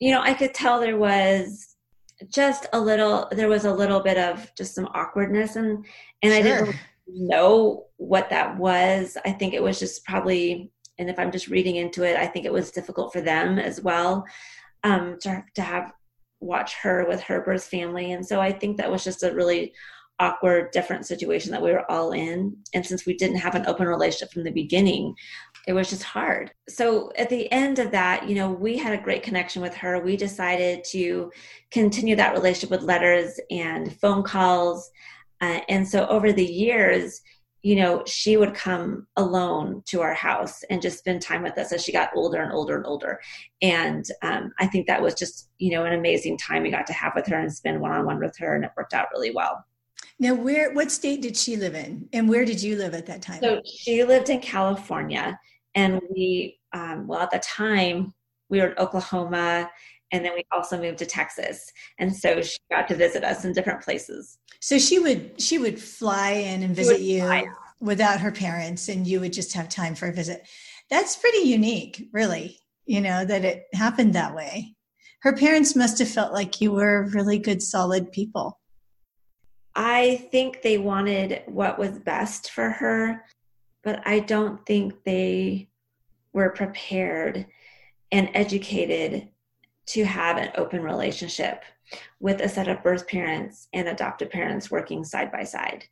[0.00, 1.75] you know i could tell there was
[2.28, 5.84] just a little there was a little bit of just some awkwardness and
[6.22, 6.40] and sure.
[6.40, 6.76] i didn't
[7.06, 9.16] know what that was.
[9.24, 12.44] I think it was just probably, and if I'm just reading into it, I think
[12.44, 14.24] it was difficult for them as well
[14.84, 15.92] um, to, to have
[16.40, 18.12] watch her with her birth family.
[18.12, 19.72] And so I think that was just a really
[20.18, 22.56] awkward, different situation that we were all in.
[22.74, 25.14] And since we didn't have an open relationship from the beginning,
[25.66, 26.52] it was just hard.
[26.68, 30.00] So at the end of that, you know, we had a great connection with her.
[30.00, 31.32] We decided to
[31.70, 34.90] continue that relationship with letters and phone calls.
[35.40, 37.20] Uh, and so over the years,
[37.62, 41.72] you know, she would come alone to our house and just spend time with us
[41.72, 43.20] as she got older and older and older.
[43.60, 46.92] And um, I think that was just, you know, an amazing time we got to
[46.92, 49.32] have with her and spend one on one with her, and it worked out really
[49.32, 49.64] well.
[50.20, 53.20] Now, where, what state did she live in, and where did you live at that
[53.20, 53.40] time?
[53.40, 55.36] So she lived in California,
[55.76, 58.12] and we, um, well, at the time
[58.48, 59.70] we were in Oklahoma,
[60.10, 63.52] and then we also moved to Texas, and so she got to visit us in
[63.52, 64.38] different places.
[64.60, 67.44] So she would she would fly in and visit you fly.
[67.80, 70.48] without her parents, and you would just have time for a visit.
[70.90, 72.58] That's pretty unique, really.
[72.86, 74.74] You know that it happened that way.
[75.20, 78.60] Her parents must have felt like you were really good, solid people.
[79.74, 83.24] I think they wanted what was best for her,
[83.86, 85.68] but I don't think they
[86.32, 87.46] were prepared
[88.10, 89.28] and educated
[89.86, 91.62] to have an open relationship
[92.18, 95.84] with a set of birth parents and adoptive parents working side by side.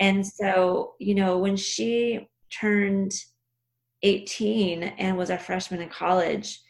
[0.00, 3.12] And so, you know, when she turned
[4.02, 6.60] 18 and was a freshman in college,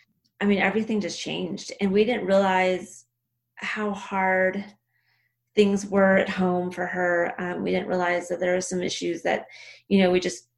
[0.42, 1.72] I mean, everything just changed.
[1.80, 3.06] And we didn't realize
[3.54, 4.62] how hard
[5.54, 7.32] things were at home for her.
[7.38, 9.46] Um, we didn't realize that there were some issues that,
[9.88, 10.50] you know, we just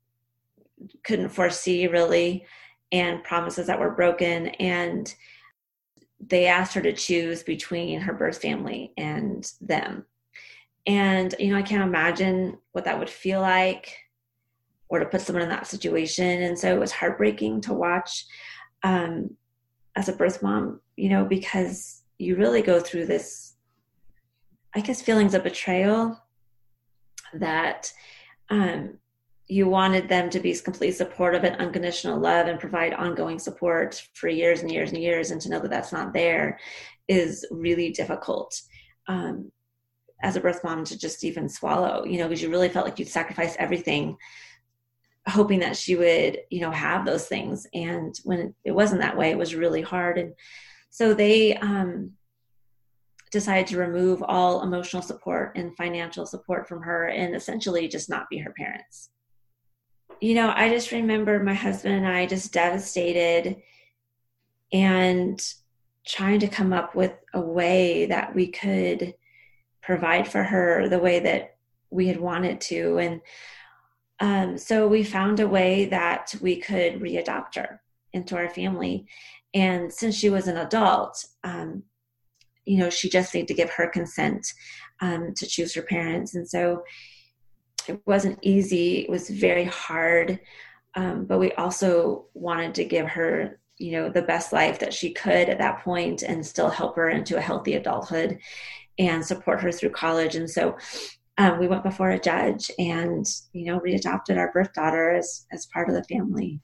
[1.05, 2.47] couldn't foresee really,
[2.93, 4.49] and promises that were broken.
[4.49, 5.13] And
[6.21, 10.05] they asked her to choose between her birth family and them.
[10.87, 13.95] And, you know, I can't imagine what that would feel like
[14.89, 16.43] or to put someone in that situation.
[16.43, 18.25] And so it was heartbreaking to watch
[18.83, 19.37] um,
[19.97, 23.55] as a birth mom, you know, because you really go through this,
[24.75, 26.19] I guess, feelings of betrayal
[27.35, 27.93] that
[28.49, 28.99] um,
[29.49, 34.29] you wanted them to be completely supportive and unconditional love and provide ongoing support for
[34.29, 36.59] years and years and years and to know that that's not there
[37.09, 38.61] is really difficult
[39.07, 39.51] um,
[40.23, 42.99] as a birth mom to just even swallow you know because you really felt like
[42.99, 44.17] you'd sacrifice everything
[45.29, 47.67] hoping that she would you know have those things.
[47.75, 50.19] And when it wasn't that way it was really hard.
[50.19, 50.35] And
[50.91, 52.13] so they um,
[53.31, 58.29] decided to remove all emotional support and financial support from her and essentially just not
[58.31, 59.11] be her parents
[60.21, 63.63] you know, I just remember my husband and I just devastated
[64.73, 65.41] and
[66.07, 69.15] trying to come up with a way that we could
[69.83, 71.57] provide for her the way that
[71.91, 72.99] we had wanted to.
[72.99, 73.21] And
[74.21, 77.81] um, so we found a way that we could readopt her
[78.13, 79.07] into our family.
[79.55, 81.85] And since she was an adult, um,
[82.65, 84.53] you know, she just needed to give her consent
[85.01, 86.35] um, to choose her parents.
[86.35, 86.83] And so
[87.89, 90.41] it wasn't easy it was very hard
[90.95, 95.13] um, but we also wanted to give her you know the best life that she
[95.13, 98.39] could at that point and still help her into a healthy adulthood
[98.99, 100.35] and support her through college.
[100.35, 100.77] And so
[101.39, 105.67] um, we went before a judge and you know readopted our birth daughter as as
[105.67, 106.61] part of the family.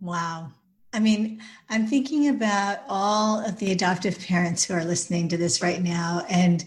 [0.00, 0.52] Wow.
[0.92, 5.62] I mean, I'm thinking about all of the adoptive parents who are listening to this
[5.62, 6.64] right now and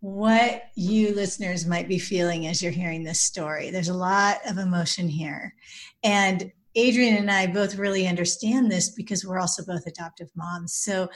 [0.00, 3.70] what you listeners might be feeling as you're hearing this story.
[3.70, 5.54] There's a lot of emotion here.
[6.02, 10.74] And Adrian and I both really understand this because we're also both adoptive moms.
[10.74, 11.08] So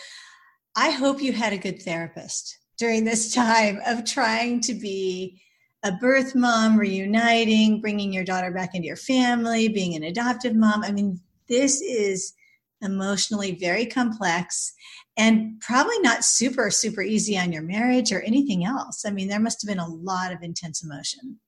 [0.76, 5.40] I hope you had a good therapist during this time of trying to be
[5.82, 10.82] a birth mom, reuniting, bringing your daughter back into your family, being an adoptive mom.
[10.82, 12.32] I mean, this is
[12.80, 14.74] emotionally very complex
[15.16, 19.04] and probably not super, super easy on your marriage or anything else.
[19.06, 21.38] I mean, there must have been a lot of intense emotion.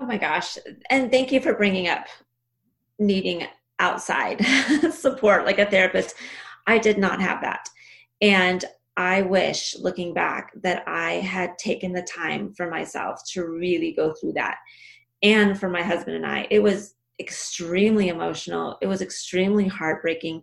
[0.00, 0.58] Oh my gosh.
[0.90, 2.06] And thank you for bringing up
[2.98, 3.46] needing
[3.78, 4.44] outside
[4.92, 6.14] support like a therapist.
[6.66, 7.68] I did not have that.
[8.20, 8.64] And
[8.96, 14.12] I wish, looking back, that I had taken the time for myself to really go
[14.12, 14.56] through that.
[15.22, 18.76] And for my husband and I, it was extremely emotional.
[18.82, 20.42] It was extremely heartbreaking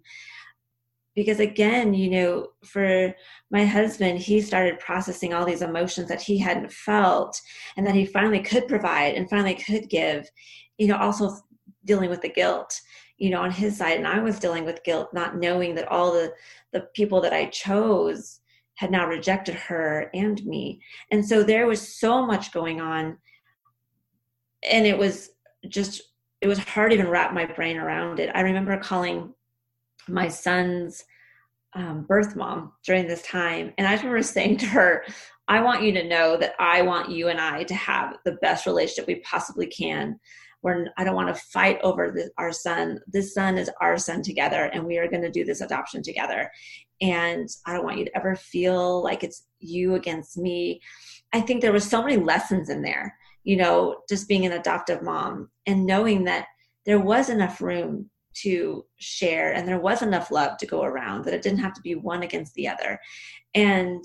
[1.15, 3.13] because again you know for
[3.51, 7.39] my husband he started processing all these emotions that he hadn't felt
[7.77, 10.29] and that he finally could provide and finally could give
[10.77, 11.37] you know also
[11.85, 12.79] dealing with the guilt
[13.17, 13.97] you know on his side.
[13.97, 16.33] And i was dealing with guilt not knowing that all the
[16.73, 18.41] the people that i chose
[18.75, 20.81] had now rejected her and me.
[21.11, 23.17] And so there was so much going on.
[24.69, 25.31] And it was
[25.67, 26.01] just
[26.41, 28.29] it was hard to even wrap my brain around it.
[28.35, 29.33] I remember calling
[30.07, 31.03] my son's
[31.73, 35.05] um, birth mom during this time, and I remember saying to her,
[35.47, 38.65] "I want you to know that I want you and I to have the best
[38.65, 40.19] relationship we possibly can."
[40.61, 42.99] Where I don't want to fight over the, our son.
[43.05, 46.49] This son is our son together, and we are going to do this adoption together.
[47.01, 50.81] And I don't want you to ever feel like it's you against me.
[51.33, 55.01] I think there was so many lessons in there you know, just being an adoptive
[55.01, 56.47] mom and knowing that
[56.85, 58.09] there was enough room
[58.43, 61.81] to share and there was enough love to go around, that it didn't have to
[61.81, 62.99] be one against the other.
[63.53, 64.03] And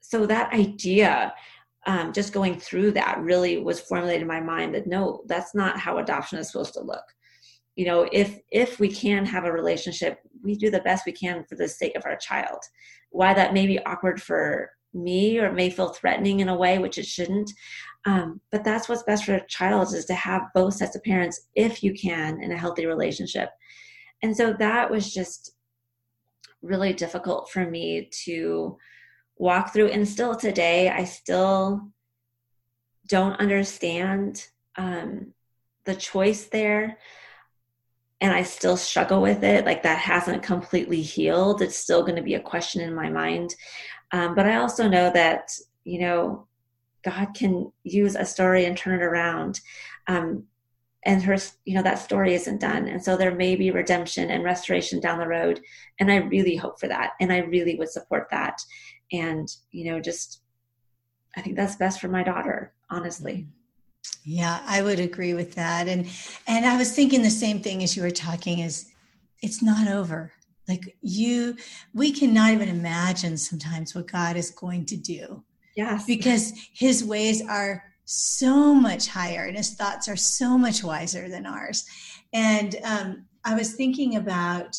[0.00, 1.34] so that idea,
[1.86, 5.78] um, just going through that really was formulated in my mind that no, that's not
[5.78, 7.04] how adoption is supposed to look.
[7.76, 11.44] You know, if if we can have a relationship, we do the best we can
[11.44, 12.60] for the sake of our child.
[13.10, 16.98] Why that may be awkward for me or may feel threatening in a way, which
[16.98, 17.50] it shouldn't.
[18.06, 21.48] Um, but that's what's best for a child is to have both sets of parents,
[21.54, 23.50] if you can, in a healthy relationship.
[24.24, 25.54] And so that was just
[26.62, 28.78] really difficult for me to
[29.36, 29.88] walk through.
[29.88, 31.90] And still today, I still
[33.06, 34.46] don't understand
[34.76, 35.34] um,
[35.84, 36.96] the choice there.
[38.22, 39.66] And I still struggle with it.
[39.66, 41.60] Like that hasn't completely healed.
[41.60, 43.54] It's still going to be a question in my mind.
[44.10, 45.50] Um, but I also know that,
[45.84, 46.46] you know,
[47.02, 49.60] God can use a story and turn it around.
[50.06, 50.44] Um,
[51.04, 52.88] and her, you know, that story isn't done.
[52.88, 55.60] And so there may be redemption and restoration down the road.
[56.00, 57.12] And I really hope for that.
[57.20, 58.58] And I really would support that.
[59.12, 60.40] And, you know, just,
[61.36, 63.32] I think that's best for my daughter, honestly.
[63.32, 63.50] Mm-hmm.
[64.26, 65.88] Yeah, I would agree with that.
[65.88, 66.08] And,
[66.46, 68.90] and I was thinking the same thing as you were talking is
[69.42, 70.32] it's not over.
[70.66, 71.56] Like you,
[71.92, 75.44] we cannot even imagine sometimes what God is going to do
[75.76, 76.04] Yes.
[76.04, 81.46] Because his ways are so much higher and his thoughts are so much wiser than
[81.46, 81.84] ours.
[82.32, 84.76] And um, I was thinking about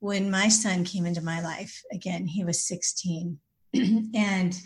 [0.00, 1.82] when my son came into my life.
[1.92, 3.38] Again, he was 16.
[4.14, 4.60] and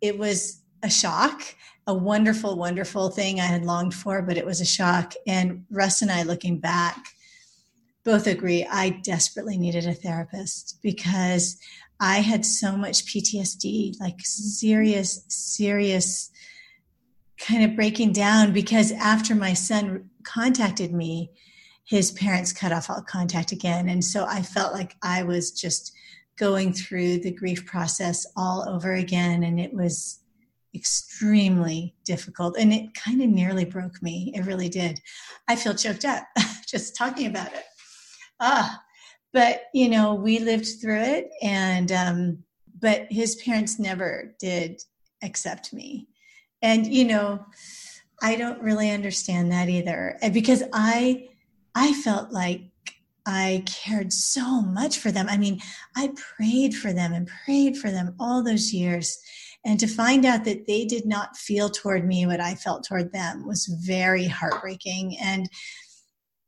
[0.00, 1.42] it was a shock,
[1.86, 5.14] a wonderful, wonderful thing I had longed for, but it was a shock.
[5.26, 7.06] And Russ and I, looking back,
[8.04, 11.58] both agree I desperately needed a therapist because
[12.00, 16.30] I had so much PTSD, like serious, serious
[17.38, 21.30] kind of breaking down because after my son contacted me,
[21.84, 23.88] his parents cut off all contact again.
[23.88, 25.92] And so I felt like I was just
[26.38, 29.44] going through the grief process all over again.
[29.44, 30.20] And it was
[30.74, 32.56] extremely difficult.
[32.58, 34.32] And it kind of nearly broke me.
[34.34, 35.00] It really did.
[35.46, 36.24] I feel choked up
[36.66, 37.64] just talking about it.
[38.40, 38.82] Ah,
[39.34, 42.38] but you know we lived through it and um
[42.80, 44.80] but his parents never did
[45.22, 46.08] accept me
[46.64, 47.44] and you know
[48.22, 51.28] i don't really understand that either eh, because i
[51.76, 52.62] i felt like
[53.26, 55.26] i cared so much for them.
[55.28, 55.60] I mean
[55.96, 59.18] i prayed for them and prayed for them all those years.
[59.66, 63.12] And to find out that they did not feel toward me what i felt toward
[63.12, 65.16] them was very heartbreaking.
[65.22, 65.48] And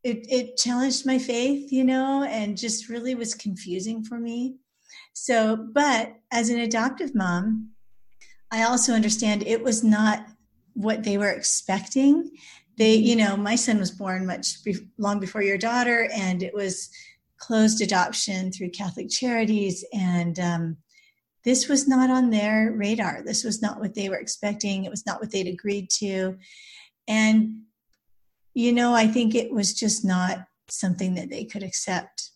[0.04, 4.56] it, it challenged my faith, you know, and just really was confusing for me.
[5.14, 7.70] So, but as an adoptive mom,
[8.50, 10.26] I also understand it was not
[10.74, 12.30] what they were expecting.
[12.78, 16.54] They, you know, my son was born much be- long before your daughter, and it
[16.54, 16.90] was
[17.38, 19.84] closed adoption through Catholic Charities.
[19.92, 20.76] And um,
[21.44, 23.22] this was not on their radar.
[23.24, 24.84] This was not what they were expecting.
[24.84, 26.36] It was not what they'd agreed to.
[27.08, 27.62] And
[28.56, 32.30] you know, I think it was just not something that they could accept,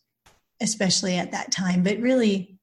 [0.60, 2.58] especially at that time, but really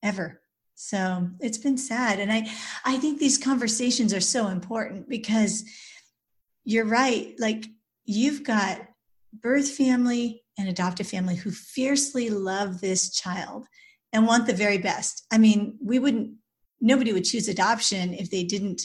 [0.00, 0.40] ever.
[0.74, 2.18] So it's been sad.
[2.18, 2.48] And I,
[2.84, 5.64] I think these conversations are so important because
[6.64, 7.34] you're right.
[7.38, 7.66] Like
[8.04, 8.80] you've got
[9.32, 13.66] birth family and adoptive family who fiercely love this child
[14.12, 15.24] and want the very best.
[15.32, 16.34] I mean, we wouldn't,
[16.80, 18.82] nobody would choose adoption if they didn't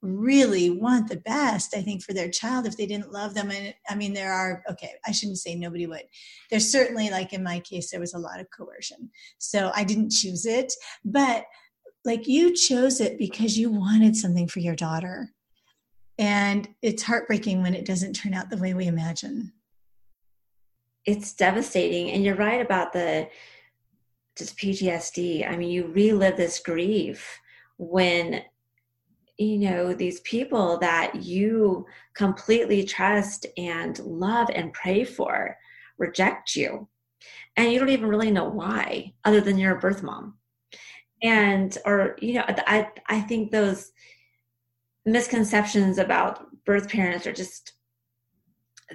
[0.00, 3.74] really want the best i think for their child if they didn't love them and
[3.90, 6.02] i mean there are okay i shouldn't say nobody would.
[6.50, 10.10] There's certainly like in my case there was a lot of coercion so i didn't
[10.10, 10.72] choose it
[11.04, 11.46] but
[12.04, 15.30] like you chose it because you wanted something for your daughter
[16.18, 19.52] and it's heartbreaking when it doesn't turn out the way we imagine.
[21.04, 23.28] It's devastating and you're right about the
[24.38, 27.40] just ptsd i mean you relive this grief
[27.76, 28.40] when
[29.38, 35.56] you know these people that you completely trust and love and pray for
[35.98, 36.88] reject you.
[37.56, 40.34] And you don't even really know why other than you're a birth mom.
[41.22, 43.90] And or you know i i think those
[45.04, 47.72] misconceptions about birth parents are just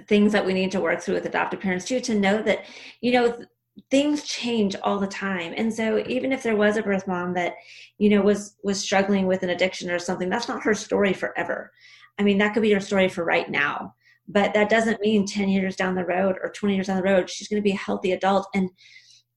[0.08, 2.64] things that we need to work through with adoptive parents too to know that
[3.02, 3.44] you know
[3.90, 5.52] things change all the time.
[5.56, 7.54] And so even if there was a birth mom that
[7.98, 11.72] you know was was struggling with an addiction or something that's not her story forever.
[12.18, 13.94] I mean that could be her story for right now
[14.28, 17.28] but that doesn't mean 10 years down the road or 20 years down the road
[17.28, 18.46] she's going to be a healthy adult.
[18.54, 18.70] And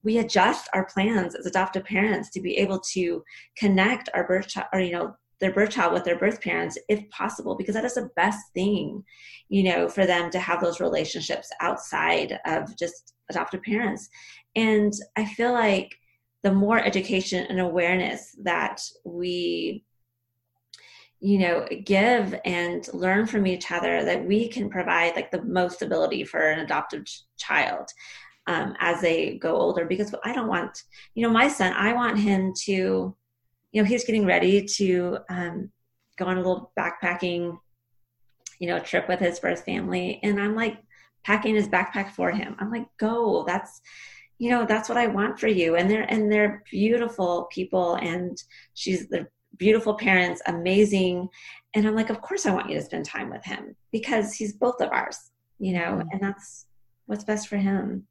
[0.03, 3.23] we adjust our plans as adoptive parents to be able to
[3.57, 7.07] connect our birth child or you know their birth child with their birth parents if
[7.09, 9.03] possible because that is the best thing
[9.49, 14.09] you know for them to have those relationships outside of just adoptive parents.
[14.55, 15.95] And i feel like
[16.43, 19.83] the more education and awareness that we
[21.19, 25.81] you know give and learn from each other that we can provide like the most
[25.81, 27.89] ability for an adoptive ch- child
[28.45, 29.85] um, as they go older.
[29.85, 30.83] Because i don't want
[31.15, 33.15] you know my son i want him to
[33.72, 35.72] you know he's getting ready to um,
[36.18, 37.57] go on a little backpacking
[38.59, 40.20] you know trip with his birth family.
[40.24, 40.78] And i'm like
[41.24, 42.55] packing his backpack for him.
[42.59, 43.82] I'm like go that's
[44.39, 45.76] you know that's what i want for you.
[45.76, 47.95] And they're and they're beautiful people.
[47.95, 48.41] And
[48.74, 51.30] she's the beautiful parents amazing.
[51.74, 54.53] And i'm like of course i want you to spend time with him because he's
[54.53, 56.07] both of ours you know mm-hmm.
[56.11, 56.65] and that's
[57.05, 58.05] what's best for him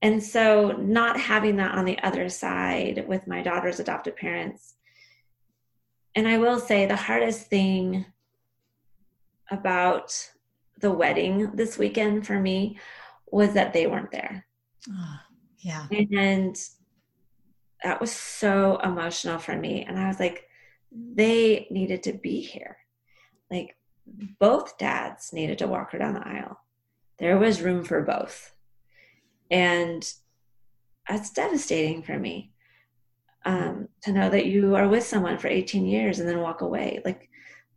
[0.00, 4.74] and so not having that on the other side with my daughter's adoptive parents.
[6.14, 8.06] And i will say the hardest thing
[9.50, 10.30] about
[10.80, 12.78] the wedding this weekend for me
[13.30, 14.46] was that they weren't there.
[14.90, 15.18] Oh,
[15.58, 15.86] yeah.
[15.90, 16.56] And
[17.82, 19.84] that was so emotional for me.
[19.84, 20.44] And i was like
[20.92, 22.78] they needed to be here.
[23.50, 23.76] Like
[24.38, 26.60] both dads needed to walk her down the aisle.
[27.18, 28.52] There was room for both
[29.50, 30.12] and
[31.08, 32.52] that's devastating for me
[33.44, 37.00] um, to know that you are with someone for 18 years and then walk away.
[37.04, 37.30] Like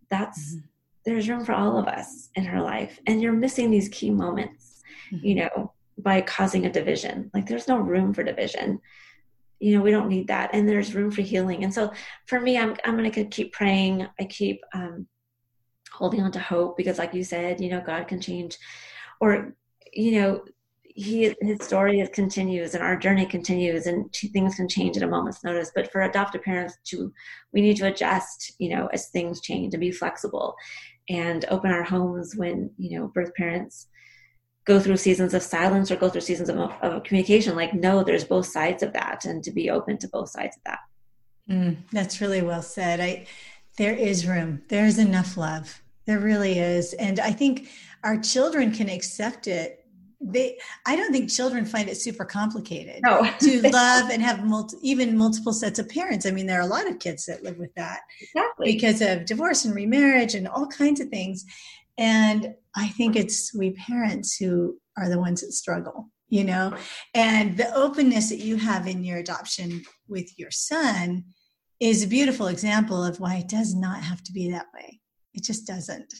[0.09, 0.65] that's mm-hmm.
[1.05, 4.81] there's room for all of us in her life and you're missing these key moments
[5.11, 5.25] mm-hmm.
[5.25, 7.29] you know by causing a division.
[7.33, 8.79] Like there's no room for division.
[9.59, 11.63] You know we don't need that and there's room for healing.
[11.63, 11.93] And so
[12.25, 14.07] for me i'm, I'm going to keep praying.
[14.19, 15.07] I keep um,
[15.91, 18.57] holding on to hope because like you said you know god can change
[19.19, 19.53] or
[19.93, 20.43] you know
[20.95, 25.43] he his story continues and our journey continues and things can change at a moment's
[25.43, 25.71] notice.
[25.73, 27.13] But for adoptive parents to
[27.53, 30.55] we need to adjust you know as things change and be flexible
[31.09, 33.87] and open our homes when you know birth parents
[34.65, 38.23] go through seasons of silence or go through seasons of, of communication like no there's
[38.23, 40.79] both sides of that and to be open to both sides of that.
[41.49, 42.99] Mm, that's really well said.
[42.99, 43.25] I
[43.77, 44.61] there is room.
[44.69, 45.81] There's enough love.
[46.05, 46.93] There really is.
[46.93, 47.69] And i think
[48.03, 49.80] our children can accept it
[50.23, 53.27] they i don't think children find it super complicated no.
[53.39, 56.25] to love and have multi, even multiple sets of parents.
[56.25, 58.73] I mean there are a lot of kids that live with that exactly.
[58.73, 61.45] because of divorce and remarriage and all kinds of things.
[61.97, 66.75] And i think it's we parents who are the ones that struggle you know?
[67.13, 71.25] And the openness that you have in your adoption with your son
[71.79, 75.01] is a beautiful example of why it does not have to be that way.
[75.33, 76.11] It just doesn't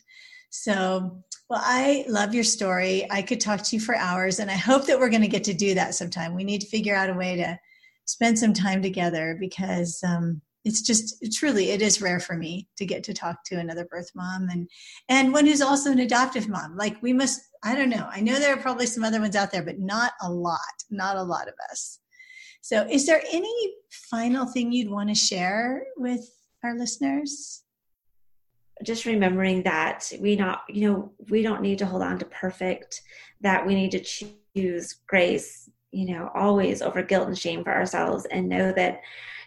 [0.52, 3.06] so well, I love your story.
[3.10, 5.44] I could talk to you for hours, and I hope that we're going to get
[5.46, 6.36] to do that sometime.
[6.36, 7.60] We need to figure out a way to
[8.06, 12.86] spend some time together because um, it's just truly it is rare for me to
[12.86, 14.70] get to talk to another birth mom and
[15.10, 16.78] and one who's also an adoptive mom.
[16.78, 18.08] Like we must, I don't know.
[18.12, 20.60] I know there are probably some other ones out there, but not a lot.
[20.90, 22.00] Not a lot of us.
[22.62, 23.74] So, is there any
[24.10, 26.30] final thing you'd want to share with
[26.64, 27.61] our listeners?
[28.84, 33.02] Just remembering that we not you know we don't need to hold on to perfect
[33.42, 34.00] that we need to
[34.56, 39.02] choose grace you know always over guilt and shame for ourselves and know that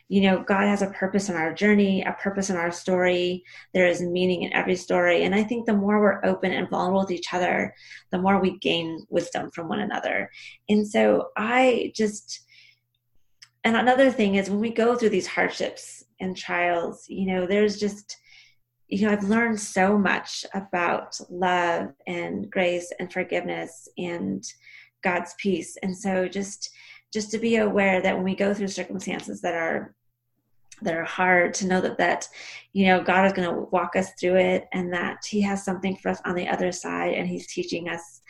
[0.09, 3.43] you know god has a purpose in our journey a purpose in our story.
[3.73, 5.25] There is meaning in every story.
[5.25, 7.75] And i think the more we're open and vulnerable with each other
[8.11, 10.31] the more we gain wisdom from one another.
[10.69, 12.43] And so i just
[13.65, 17.81] and another thing is when we go through these hardships and trials you know there's
[17.81, 18.19] just
[18.89, 24.45] you know, I've learned so much about love and grace and forgiveness and
[25.03, 25.77] God's peace.
[25.83, 26.71] And so just
[27.13, 29.95] just to be aware that when we go through circumstances that are
[30.83, 32.29] that are hard to know that that
[32.73, 35.97] you know god is going to walk us through it and that he has something
[35.97, 38.21] for us on the other side and he's teaching us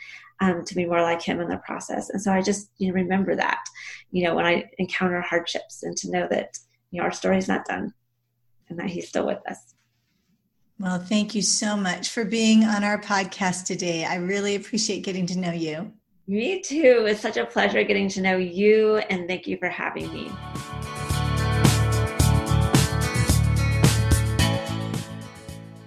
[0.41, 2.93] um, to be more like him in the process and so i just you know
[2.93, 3.63] remember that
[4.11, 6.57] you know when i encounter hardships and to know that
[6.91, 7.91] you know our story's not done
[8.69, 9.74] and that he's still with us
[10.77, 14.03] well, thank you so much for being on our podcast today.
[14.03, 15.93] I really appreciate getting to know you.
[16.27, 17.05] Me too.
[17.07, 20.29] It's such a pleasure getting to know you, and thank you for having me.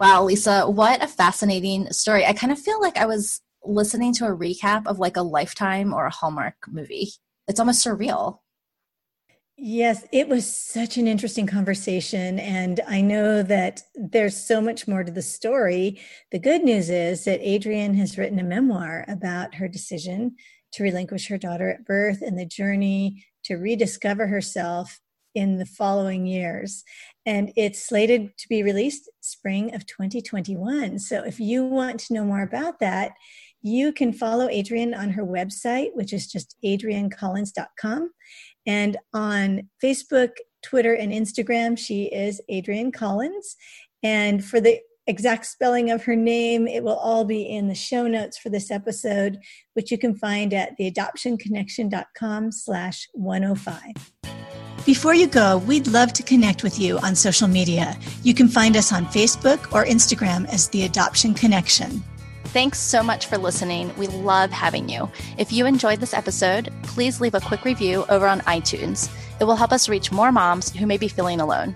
[0.01, 2.25] Wow, Lisa, what a fascinating story.
[2.25, 5.93] I kind of feel like I was listening to a recap of like a Lifetime
[5.93, 7.11] or a Hallmark movie.
[7.49, 8.39] It's almost surreal.
[9.61, 12.39] Yes, it was such an interesting conversation.
[12.39, 16.01] And I know that there's so much more to the story.
[16.31, 20.37] The good news is that Adrian has written a memoir about her decision
[20.75, 25.01] to relinquish her daughter at birth and the journey to rediscover herself
[25.35, 26.85] in the following years.
[27.27, 31.01] And it's slated to be released spring of 2021.
[31.01, 33.13] So if you want to know more about that,
[33.61, 38.11] you can follow Adrian on her website, which is just adriancollins.com.
[38.69, 43.57] And on Facebook, Twitter, and Instagram, she is Adrian Collins.
[44.03, 48.07] And for the exact spelling of her name, it will all be in the show
[48.07, 49.39] notes for this episode,
[49.73, 54.13] which you can find at theadoptionconnection.com slash 105.
[54.85, 57.97] Before you go, we'd love to connect with you on social media.
[58.23, 62.03] You can find us on Facebook or Instagram as The Adoption Connection.
[62.53, 63.95] Thanks so much for listening.
[63.99, 65.11] We love having you.
[65.37, 69.11] If you enjoyed this episode, please leave a quick review over on iTunes.
[69.39, 71.75] It will help us reach more moms who may be feeling alone.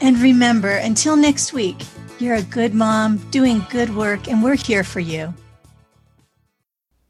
[0.00, 1.80] And remember, until next week,
[2.18, 5.32] you're a good mom doing good work, and we're here for you.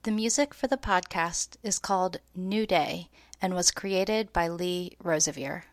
[0.03, 3.09] The music for the podcast is called New Day
[3.41, 5.65] and was created by Lee Rosevere.